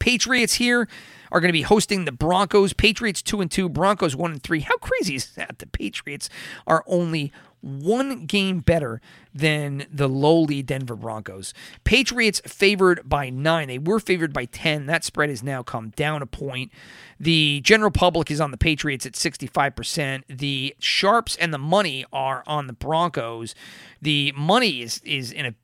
[0.00, 0.88] Patriots here
[1.30, 2.72] are going to be hosting the Broncos.
[2.72, 4.60] Patriots 2 and 2, Broncos 1 and 3.
[4.60, 5.60] How crazy is that?
[5.60, 6.28] The Patriots
[6.66, 7.32] are only
[7.62, 9.00] one game better
[9.34, 11.54] than the lowly Denver Broncos.
[11.84, 13.68] Patriots favored by 9.
[13.68, 14.86] They were favored by 10.
[14.86, 16.70] That spread has now come down a point.
[17.18, 20.24] The general public is on the Patriots at 65%.
[20.28, 23.54] The sharps and the money are on the Broncos.
[24.00, 25.54] The money is is in a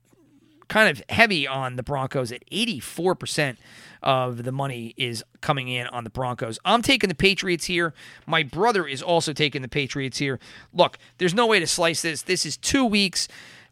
[0.69, 3.57] kind of heavy on the Broncos at 84%
[4.03, 6.59] of the money is coming in on the Broncos.
[6.65, 7.95] I'm taking the Patriots here.
[8.27, 10.39] My brother is also taking the Patriots here.
[10.73, 12.23] Look, there's no way to slice this.
[12.23, 13.29] This is two weeks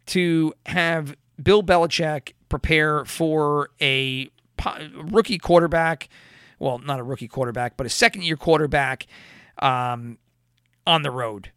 [0.07, 4.31] to have Bill Belichick prepare for a
[4.95, 6.09] rookie quarterback.
[6.59, 9.07] Well, not a rookie quarterback, but a second year quarterback
[9.59, 10.19] um,
[10.87, 11.51] on the road.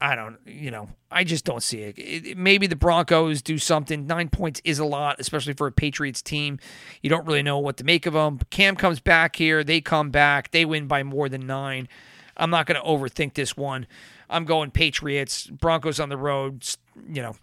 [0.00, 1.98] I, don't, you know, I just don't see it.
[1.98, 4.06] It- it- Maybe the Broncos do something.
[4.06, 6.58] Nine points is a lot, especially for a Patriots team.
[7.02, 8.38] You don't really know what to make of them.
[8.50, 9.64] Cam comes back here.
[9.64, 10.50] They come back.
[10.50, 11.88] They win by more than nine.
[12.36, 13.86] I'm not going to overthink this one.
[14.28, 15.46] I'm going Patriots.
[15.46, 16.66] Broncos on the road.
[17.08, 17.36] You know,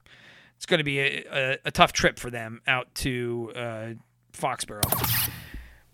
[0.58, 3.88] it's going to be a, a, a tough trip for them out to uh,
[4.34, 5.30] Foxborough.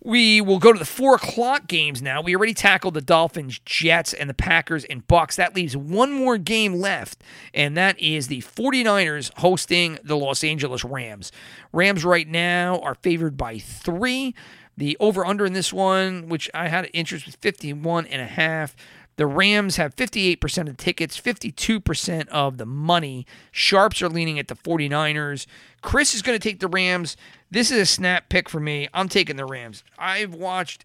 [0.02, 2.22] We will go to the four o'clock games now.
[2.22, 5.36] We already tackled the Dolphins, Jets, and the Packers and Bucks.
[5.36, 7.22] That leaves one more game left,
[7.52, 11.32] and that is the 49ers hosting the Los Angeles Rams.
[11.72, 14.34] Rams right now are favored by three.
[14.78, 18.26] The over under in this one, which I had an interest with 51 and a
[18.26, 18.74] half.
[19.16, 23.26] The Rams have 58% of the tickets, 52% of the money.
[23.50, 25.46] Sharps are leaning at the 49ers.
[25.82, 27.16] Chris is going to take the Rams.
[27.50, 28.88] This is a snap pick for me.
[28.94, 29.84] I'm taking the Rams.
[29.98, 30.84] I've watched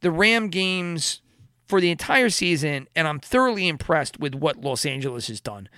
[0.00, 1.20] the Ram games
[1.66, 5.68] for the entire season, and I'm thoroughly impressed with what Los Angeles has done.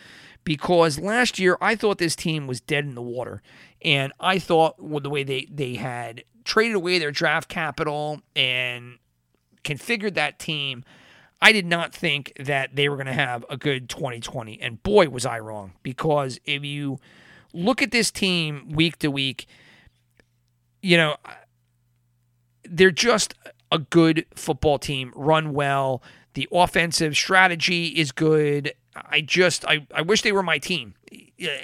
[0.45, 3.43] Because last year I thought this team was dead in the water,
[3.83, 8.99] and I thought with the way they they had traded away their draft capital and
[9.65, 10.85] configured that team,
[11.43, 14.61] I did not think that they were going to have a good 2020.
[14.61, 15.73] And boy, was I wrong.
[15.83, 16.99] Because if you
[17.53, 19.47] look at this team week to week,
[20.83, 21.17] you know,
[22.65, 23.35] they're just
[23.73, 26.03] a good football team, run well.
[26.35, 28.75] The offensive strategy is good.
[28.95, 30.95] I just, I, I wish they were my team.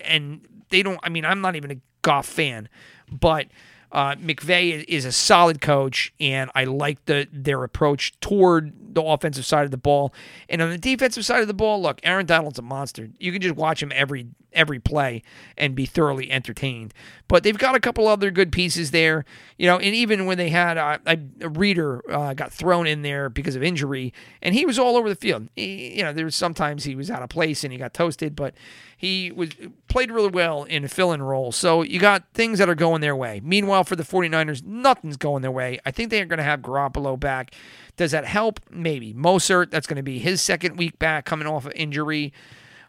[0.04, 2.68] And they don't, I mean, I'm not even a Goff fan,
[3.10, 3.46] but
[3.92, 9.46] uh, McVay is a solid coach, and I like the their approach toward the offensive
[9.46, 10.12] side of the ball.
[10.48, 13.08] And on the defensive side of the ball, look, Aaron Donald's a monster.
[13.18, 14.26] You can just watch him every
[14.56, 15.22] every play
[15.56, 16.92] and be thoroughly entertained.
[17.28, 19.24] But they've got a couple other good pieces there,
[19.56, 19.76] you know.
[19.76, 23.56] And even when they had uh, a, a Reeder uh, got thrown in there because
[23.56, 25.48] of injury, and he was all over the field.
[25.54, 28.34] He, you know, there was sometimes he was out of place and he got toasted,
[28.34, 28.54] but
[28.96, 29.50] he was
[29.88, 31.52] played really well in a fill-in role.
[31.52, 33.40] So you got things that are going their way.
[33.44, 35.78] Meanwhile, for the 49ers, nothing's going their way.
[35.84, 37.54] I think they are going to have Garoppolo back.
[37.96, 38.60] Does that help?
[38.70, 39.12] Maybe.
[39.12, 42.32] Mostert, that's going to be his second week back coming off of injury.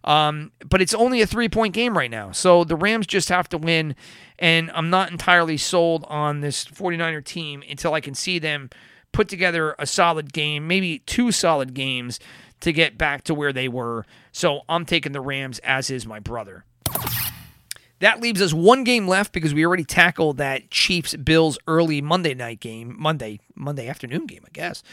[0.08, 2.32] Um, but it's only a three point game right now.
[2.32, 3.94] So the Rams just have to win.
[4.40, 8.70] And I'm not entirely sold on this 49er team until I can see them
[9.12, 12.20] put together a solid game, maybe two solid games
[12.62, 14.06] to get back to where they were.
[14.32, 16.64] So I'm taking the Rams, as is my brother.
[18.00, 22.34] That leaves us one game left because we already tackled that Chiefs Bills early Monday
[22.34, 24.84] night game, Monday Monday afternoon game, I guess.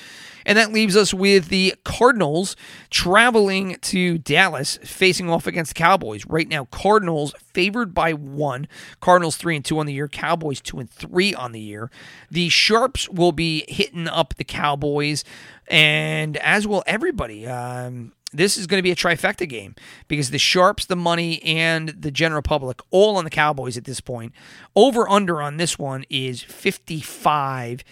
[0.46, 2.56] And that leaves us with the Cardinals
[2.88, 6.24] traveling to Dallas, facing off against the Cowboys.
[6.26, 8.66] Right now, Cardinals favored by one.
[9.00, 10.08] Cardinals three and two on the year.
[10.08, 11.90] Cowboys two and three on the year.
[12.30, 15.24] The Sharps will be hitting up the Cowboys,
[15.68, 17.46] and as will everybody.
[17.46, 19.74] Um, this is going to be a trifecta game
[20.08, 24.00] because the sharps, the money, and the general public all on the Cowboys at this
[24.00, 24.32] point.
[24.74, 27.84] Over under on this one is 55.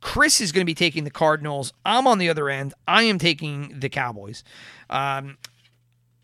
[0.00, 1.72] Chris is going to be taking the Cardinals.
[1.84, 2.72] I'm on the other end.
[2.86, 4.44] I am taking the Cowboys.
[4.88, 5.38] Um,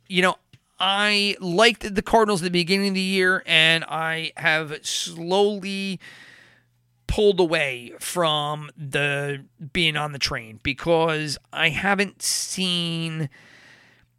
[0.09, 0.37] you know,
[0.79, 6.01] I liked the Cardinals at the beginning of the year, and I have slowly
[7.07, 13.29] pulled away from the being on the train because I haven't seen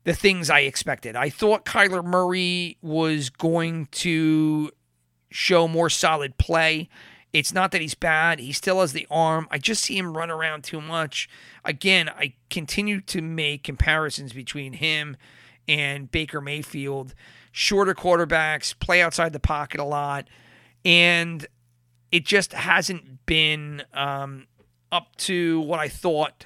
[0.05, 1.15] the things I expected.
[1.15, 4.71] I thought Kyler Murray was going to
[5.29, 6.87] show more solid play.
[7.33, 8.39] It's not that he's bad.
[8.39, 9.47] He still has the arm.
[9.51, 11.27] I just see him run around too much.
[11.65, 15.17] Again, I continue to make comparisons between him
[15.67, 17.13] and Baker Mayfield.
[17.51, 20.29] Shorter quarterbacks, play outside the pocket a lot.
[20.85, 21.45] And
[22.11, 24.45] it just hasn't been um,
[24.91, 26.45] up to what I thought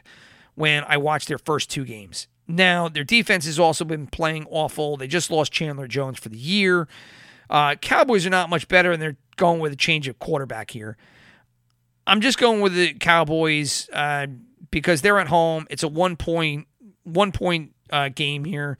[0.56, 2.29] when I watched their first two games.
[2.52, 4.98] Now, their defense has also been playing awful.
[4.98, 6.88] They just lost Chandler Jones for the year.
[7.48, 10.98] Uh, Cowboys are not much better, and they're going with a change of quarterback here.
[12.08, 14.26] I'm just going with the Cowboys uh,
[14.72, 15.68] because they're at home.
[15.70, 16.68] It's a one point
[17.04, 18.80] one point uh, game here,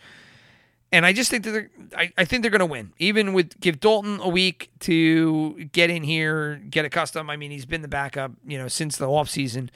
[0.92, 2.94] and I just think that they're, I, I think they're going to win.
[2.98, 7.30] Even with give Dalton a week to get in here, get accustomed.
[7.30, 9.70] I mean, he's been the backup, you know, since the offseason.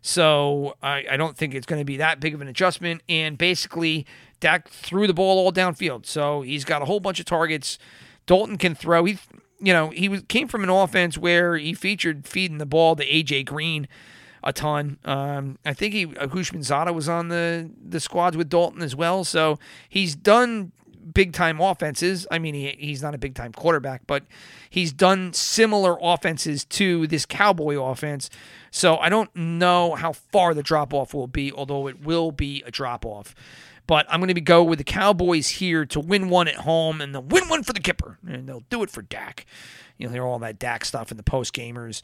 [0.00, 3.02] So I, I don't think it's going to be that big of an adjustment.
[3.08, 4.06] And basically,
[4.40, 7.78] Dak threw the ball all downfield, so he's got a whole bunch of targets.
[8.26, 9.04] Dalton can throw.
[9.04, 9.18] He,
[9.60, 13.06] you know, he was came from an offense where he featured feeding the ball to
[13.06, 13.88] AJ Green
[14.44, 14.98] a ton.
[15.04, 19.24] Um, I think he Houshmandzadeh was on the the squads with Dalton as well.
[19.24, 20.72] So he's done
[21.12, 22.26] big time offenses.
[22.30, 24.24] I mean, he, he's not a big time quarterback, but
[24.70, 28.30] he's done similar offenses to this Cowboy offense.
[28.70, 32.62] So I don't know how far the drop off will be, although it will be
[32.66, 33.34] a drop off.
[33.86, 37.14] But I'm going to go with the Cowboys here to win one at home and
[37.14, 38.18] they'll win one for the Gipper.
[38.26, 39.46] And they'll do it for Dak.
[39.96, 42.02] You'll hear all that Dak stuff in the post gamers.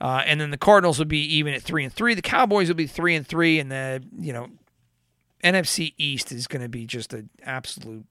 [0.00, 2.14] Uh, and then the Cardinals will be even at three and three.
[2.14, 4.48] The Cowboys will be three and three, and the you know
[5.42, 8.06] NFC East is going to be just an absolute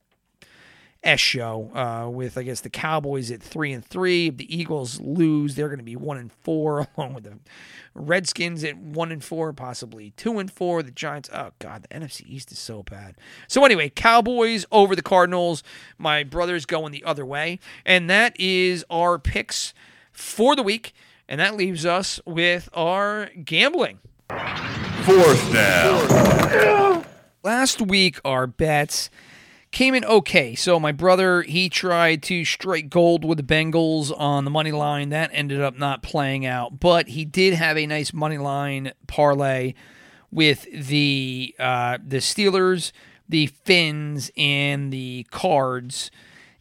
[1.04, 4.28] S show uh, with I guess the Cowboys at three and three.
[4.28, 7.38] If the Eagles lose, they're going to be one and four, along with the
[7.94, 10.82] Redskins at one and four, possibly two and four.
[10.82, 11.28] The Giants.
[11.32, 13.16] Oh God, the NFC East is so bad.
[13.46, 15.62] So anyway, Cowboys over the Cardinals.
[15.98, 19.74] My brother's going the other way, and that is our picks
[20.12, 20.94] for the week.
[21.28, 23.98] And that leaves us with our gambling.
[25.04, 27.04] Fourth down.
[27.42, 29.10] Last week, our bets
[29.74, 30.54] came in okay.
[30.54, 35.10] So my brother, he tried to strike gold with the Bengals on the money line.
[35.10, 39.74] That ended up not playing out, but he did have a nice money line parlay
[40.30, 42.92] with the uh, the Steelers,
[43.28, 46.10] the Fins, and the Cards,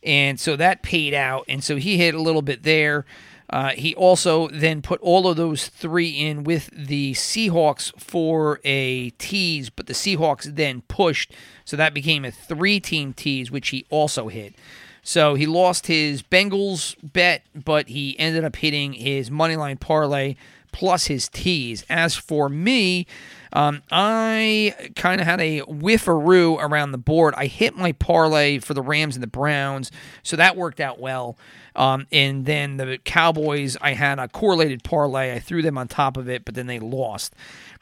[0.03, 1.45] and so that paid out.
[1.47, 3.05] And so he hit a little bit there.
[3.53, 9.11] Uh, he also then put all of those three in with the Seahawks for a
[9.11, 11.31] tease, but the Seahawks then pushed,
[11.63, 14.55] so that became a three team tease, which he also hit.
[15.03, 20.35] So he lost his Bengals bet, but he ended up hitting his moneyline parlay
[20.71, 21.85] plus his tease.
[21.91, 23.05] As for me,
[23.53, 27.35] um, I kind of had a whiffaroo around the board.
[27.37, 29.91] I hit my parlay for the Rams and the Browns,
[30.23, 31.37] so that worked out well.
[31.75, 35.33] Um, and then the Cowboys, I had a correlated parlay.
[35.33, 37.35] I threw them on top of it, but then they lost.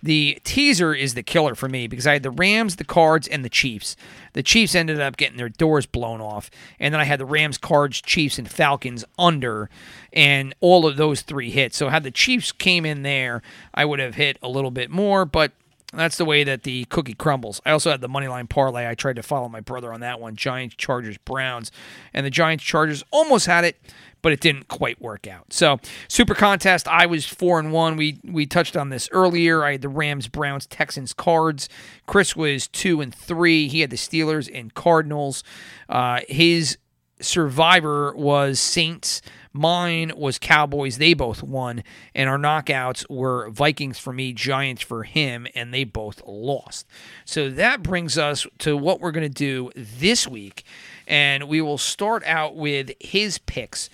[0.04, 3.46] The teaser is the killer for me because I had the Rams, the Cards, and
[3.46, 3.96] the Chiefs.
[4.34, 6.50] The Chiefs ended up getting their doors blown off.
[6.80, 9.70] And then I had the Rams, Cards, Chiefs, and Falcons under,
[10.12, 11.74] and all of those three hit.
[11.74, 13.42] So had the Chiefs came in there,
[13.74, 15.52] I would have hit a little bit more, but
[16.00, 17.62] that's the way that the cookie crumbles.
[17.66, 18.88] I also had the money line parlay.
[18.88, 21.72] I tried to follow my brother on that one Giants, Chargers, Browns.
[22.14, 23.78] And the Giants, Chargers almost had it,
[24.22, 25.52] but it didn't quite work out.
[25.52, 27.98] So, super contest, I was 4 and 1.
[27.98, 29.64] We we touched on this earlier.
[29.66, 31.68] I had the Rams, Browns, Texans, Cards.
[32.08, 33.68] Chris was 2 and 3.
[33.68, 35.44] He had the Steelers and Cardinals.
[35.90, 36.78] Uh, his
[37.20, 39.22] survivor was Saints.
[39.54, 40.98] Mine was Cowboys.
[40.98, 41.84] They both won.
[42.16, 46.88] And our knockouts were Vikings for me, Giants for him, and they both lost.
[47.26, 50.64] So that brings us to what we're going to do this week.
[51.08, 53.90] And we will start out with his picks.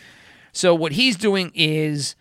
[0.51, 2.15] So what he's doing is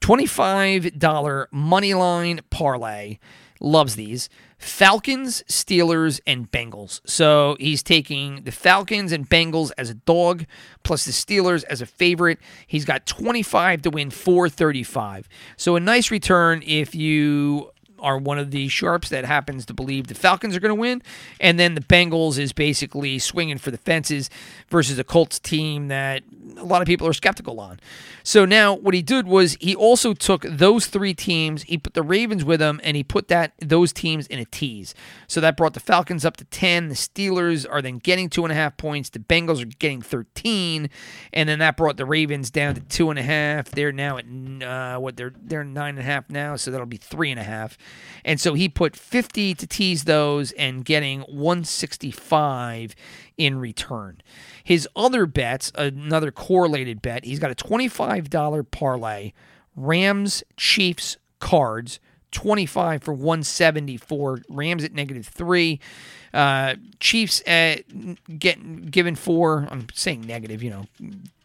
[0.00, 3.18] $25 money line parlay.
[3.60, 4.28] Loves these.
[4.58, 7.00] Falcons, Steelers, and Bengals.
[7.04, 10.46] So he's taking the Falcons and Bengals as a dog,
[10.82, 12.38] plus the Steelers as a favorite.
[12.66, 15.28] He's got 25 to win 435.
[15.56, 20.06] So a nice return if you are one of the sharps that happens to believe
[20.06, 21.02] the Falcons are going to win.
[21.40, 24.30] And then the Bengals is basically swinging for the fences
[24.68, 26.22] versus a Colts team that
[26.56, 27.80] a lot of people are skeptical on.
[28.22, 32.02] So now what he did was he also took those three teams, he put the
[32.02, 34.94] Ravens with them, and he put that those teams in a tease.
[35.28, 36.88] So that brought the Falcons up to 10.
[36.88, 39.10] The Steelers are then getting two and a half points.
[39.10, 40.90] The Bengals are getting 13.
[41.32, 43.70] And then that brought the Ravens down to two and a half.
[43.70, 44.24] They're now at
[44.62, 47.44] uh, what they're they're nine and a half now, so that'll be three and a
[47.44, 47.78] half.
[48.24, 52.94] And so he put 50 to tease those and getting 165
[53.36, 54.20] in return.
[54.64, 59.32] His other bets, another correlated bet, he's got a $25 parlay,
[59.74, 62.00] Rams, Chiefs, Cards,
[62.32, 64.40] 25 for 174.
[64.48, 65.80] Rams at negative three.
[66.34, 67.84] Uh, Chiefs at
[68.38, 69.66] getting given four.
[69.70, 70.86] I'm saying negative, you know,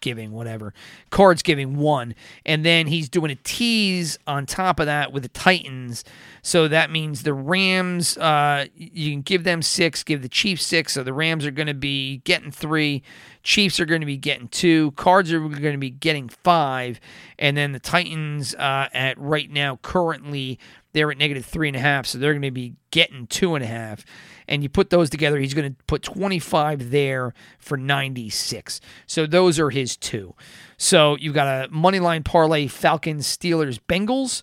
[0.02, 0.74] giving whatever.
[1.12, 2.14] Cards giving one,
[2.46, 6.04] and then he's doing a tease on top of that with the Titans.
[6.42, 8.18] So that means the Rams.
[8.18, 10.94] Uh, you can give them six, give the Chiefs six.
[10.94, 13.02] So the Rams are going to be getting three.
[13.44, 14.92] Chiefs are going to be getting two.
[14.92, 17.00] Cards are going to be getting five,
[17.40, 20.60] and then the Titans uh, at right now currently
[20.94, 23.64] they're at negative three and a half, so they're going to be getting two and
[23.64, 24.06] a half.
[24.48, 28.82] And you put those together, he's going to put 25 there for 96.
[29.08, 30.36] So those are his two.
[30.78, 34.42] So you've got a money line parlay Falcons, Steelers, Bengals.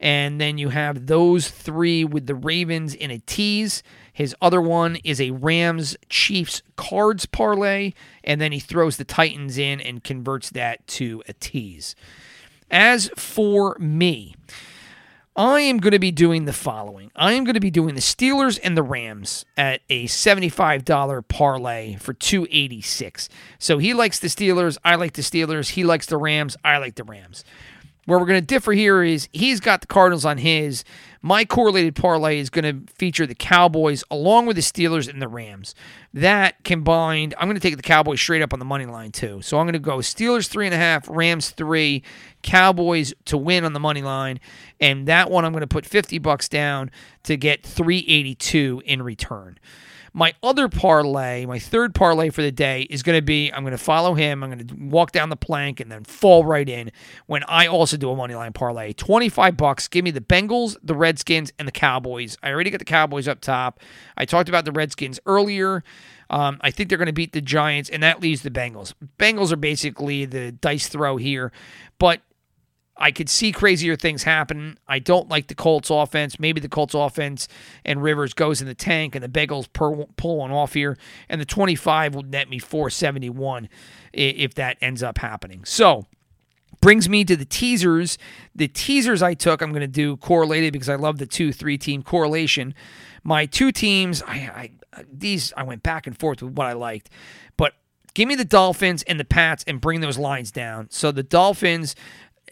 [0.00, 3.82] And then you have those three with the Ravens in a tease.
[4.18, 7.92] His other one is a Rams Chiefs cards parlay.
[8.24, 11.94] And then he throws the Titans in and converts that to a tease.
[12.68, 14.34] As for me,
[15.36, 17.12] I am going to be doing the following.
[17.14, 21.94] I am going to be doing the Steelers and the Rams at a $75 parlay
[21.94, 23.28] for 286.
[23.60, 26.96] So he likes the Steelers, I like the Steelers, he likes the Rams, I like
[26.96, 27.44] the Rams.
[28.06, 30.82] Where we're going to differ here is he's got the Cardinals on his.
[31.20, 35.28] My correlated parlay is going to feature the Cowboys along with the Steelers and the
[35.28, 35.74] Rams.
[36.14, 39.42] That combined, I'm going to take the Cowboys straight up on the money line too.
[39.42, 42.02] So I'm going to go Steelers three and a half, Rams three,
[42.42, 44.38] Cowboys to win on the money line,
[44.80, 46.90] and that one I'm going to put 50 bucks down
[47.24, 49.58] to get 382 in return.
[50.12, 53.72] My other parlay, my third parlay for the day is going to be I'm going
[53.72, 54.42] to follow him.
[54.42, 56.90] I'm going to walk down the plank and then fall right in
[57.26, 58.92] when I also do a money line parlay.
[58.92, 59.88] 25 bucks.
[59.88, 62.36] Give me the Bengals, the Redskins, and the Cowboys.
[62.42, 63.80] I already got the Cowboys up top.
[64.16, 65.84] I talked about the Redskins earlier.
[66.30, 68.92] Um, I think they're going to beat the Giants, and that leaves the Bengals.
[69.18, 71.52] Bengals are basically the dice throw here,
[71.98, 72.20] but
[72.98, 74.78] I could see crazier things happen.
[74.88, 76.40] I don't like the Colts offense.
[76.40, 77.46] Maybe the Colts offense
[77.84, 80.96] and Rivers goes in the tank and the Bengals pull one off here.
[81.28, 83.68] And the 25 will net me 471
[84.12, 85.64] if that ends up happening.
[85.64, 86.06] So,
[86.80, 88.18] brings me to the teasers.
[88.54, 91.78] The teasers I took, I'm going to do correlated because I love the two, three
[91.78, 92.74] team correlation.
[93.24, 97.10] My two teams, I, I these I went back and forth with what I liked,
[97.56, 97.74] but
[98.14, 100.88] give me the Dolphins and the Pats and bring those lines down.
[100.90, 101.94] So the Dolphins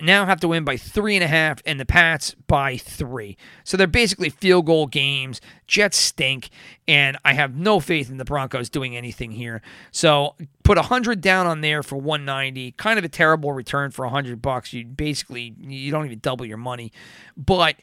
[0.01, 3.36] now have to win by three and a half, and the Pats by three.
[3.64, 5.40] So they're basically field goal games.
[5.66, 6.51] Jets stink,
[6.86, 9.62] and I have no faith in the Broncos doing anything here.
[9.90, 12.72] So put a hundred down on there for 190.
[12.72, 14.72] Kind of a terrible return for a hundred bucks.
[14.72, 16.92] You basically you don't even double your money,
[17.36, 17.76] but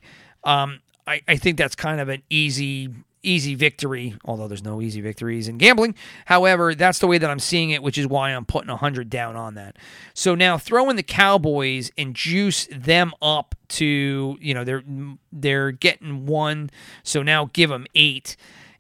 [0.44, 2.90] um, I, I think that's kind of an easy
[3.24, 5.96] easy victory, although there's no easy victories in gambling.
[6.26, 9.36] However, that's the way that I'm seeing it, which is why I'm putting 100 down
[9.36, 9.78] on that.
[10.14, 14.84] So now throw in the Cowboys and juice them up to, you know, they're
[15.32, 16.70] they're getting one,
[17.04, 18.36] so now give them 8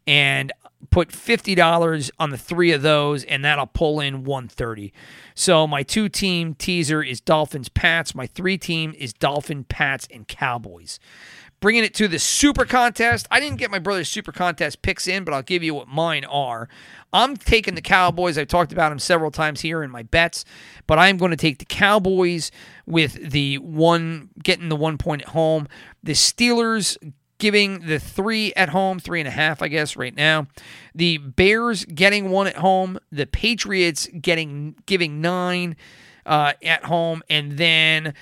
[0.06, 0.52] and
[0.90, 4.94] put $50 on the 3 of those and that'll pull in 130.
[5.34, 10.28] So my two team teaser is Dolphins Pats, my 3 team is Dolphin Pats and
[10.28, 11.00] Cowboys
[11.64, 13.26] bringing it to the super contest.
[13.32, 16.26] I didn't get my brother's super contest picks in, but I'll give you what mine
[16.26, 16.68] are.
[17.14, 18.38] I'm taking the Cowboys.
[18.38, 20.44] I've talked about them several times here in my bets,
[20.88, 22.52] but I'm going to take the Cowboys
[22.86, 25.70] with the one, getting the one point at home.
[26.04, 26.98] The Steelers
[27.38, 30.48] giving the three at home, three and a half, I guess, right now.
[30.94, 33.00] The Bears getting one at home.
[33.10, 35.78] The Patriots getting giving nine
[36.26, 38.14] uh, at home, and then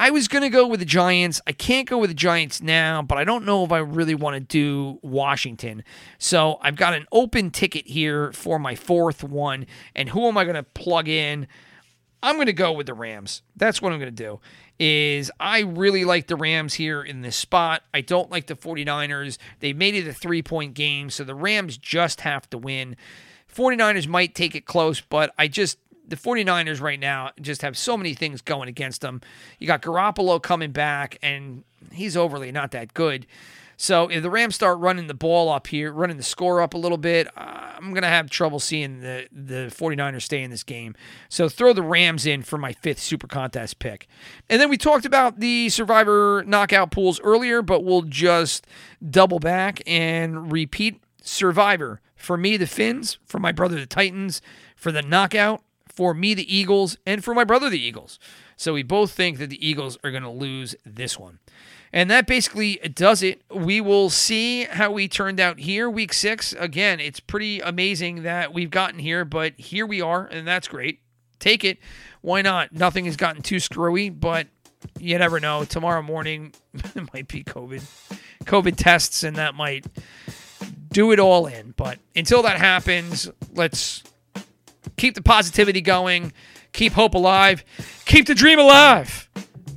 [0.00, 1.42] I was going to go with the Giants.
[1.46, 4.32] I can't go with the Giants now, but I don't know if I really want
[4.32, 5.84] to do Washington.
[6.16, 9.66] So I've got an open ticket here for my fourth one.
[9.94, 11.46] And who am I going to plug in?
[12.22, 13.42] I'm going to go with the Rams.
[13.56, 14.40] That's what I'm going to do.
[14.78, 17.82] Is I really like the Rams here in this spot.
[17.92, 19.36] I don't like the 49ers.
[19.58, 22.96] They made it a 3-point game, so the Rams just have to win.
[23.54, 25.76] 49ers might take it close, but I just
[26.10, 29.20] the 49ers right now just have so many things going against them.
[29.58, 33.26] You got Garoppolo coming back, and he's overly not that good.
[33.76, 36.76] So if the Rams start running the ball up here, running the score up a
[36.76, 40.94] little bit, I'm going to have trouble seeing the, the 49ers stay in this game.
[41.30, 44.06] So throw the Rams in for my fifth Super Contest pick.
[44.50, 48.66] And then we talked about the Survivor knockout pools earlier, but we'll just
[49.08, 52.02] double back and repeat Survivor.
[52.16, 53.18] For me, the Fins.
[53.24, 54.42] For my brother, the Titans.
[54.76, 55.62] For the knockout,
[56.00, 58.18] for me, the Eagles, and for my brother, the Eagles.
[58.56, 61.40] So we both think that the Eagles are going to lose this one.
[61.92, 63.42] And that basically does it.
[63.54, 66.54] We will see how we turned out here, week six.
[66.54, 71.00] Again, it's pretty amazing that we've gotten here, but here we are, and that's great.
[71.38, 71.76] Take it.
[72.22, 72.72] Why not?
[72.72, 74.46] Nothing has gotten too screwy, but
[74.98, 75.64] you never know.
[75.64, 77.84] Tomorrow morning it might be COVID,
[78.44, 79.84] COVID tests, and that might
[80.90, 81.74] do it all in.
[81.76, 84.02] But until that happens, let's
[85.00, 86.30] keep the positivity going,
[86.72, 87.64] keep hope alive,
[88.04, 89.28] keep the dream alive.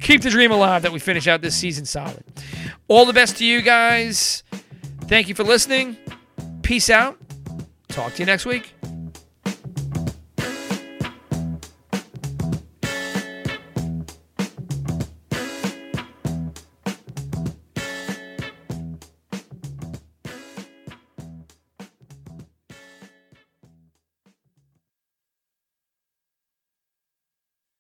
[0.01, 2.26] Keep the dream alive that we finish out this season solid.
[2.89, 4.43] All the best to you guys.
[5.05, 5.95] Thank you for listening.
[6.61, 7.17] Peace out.
[7.88, 8.74] Talk to you next week.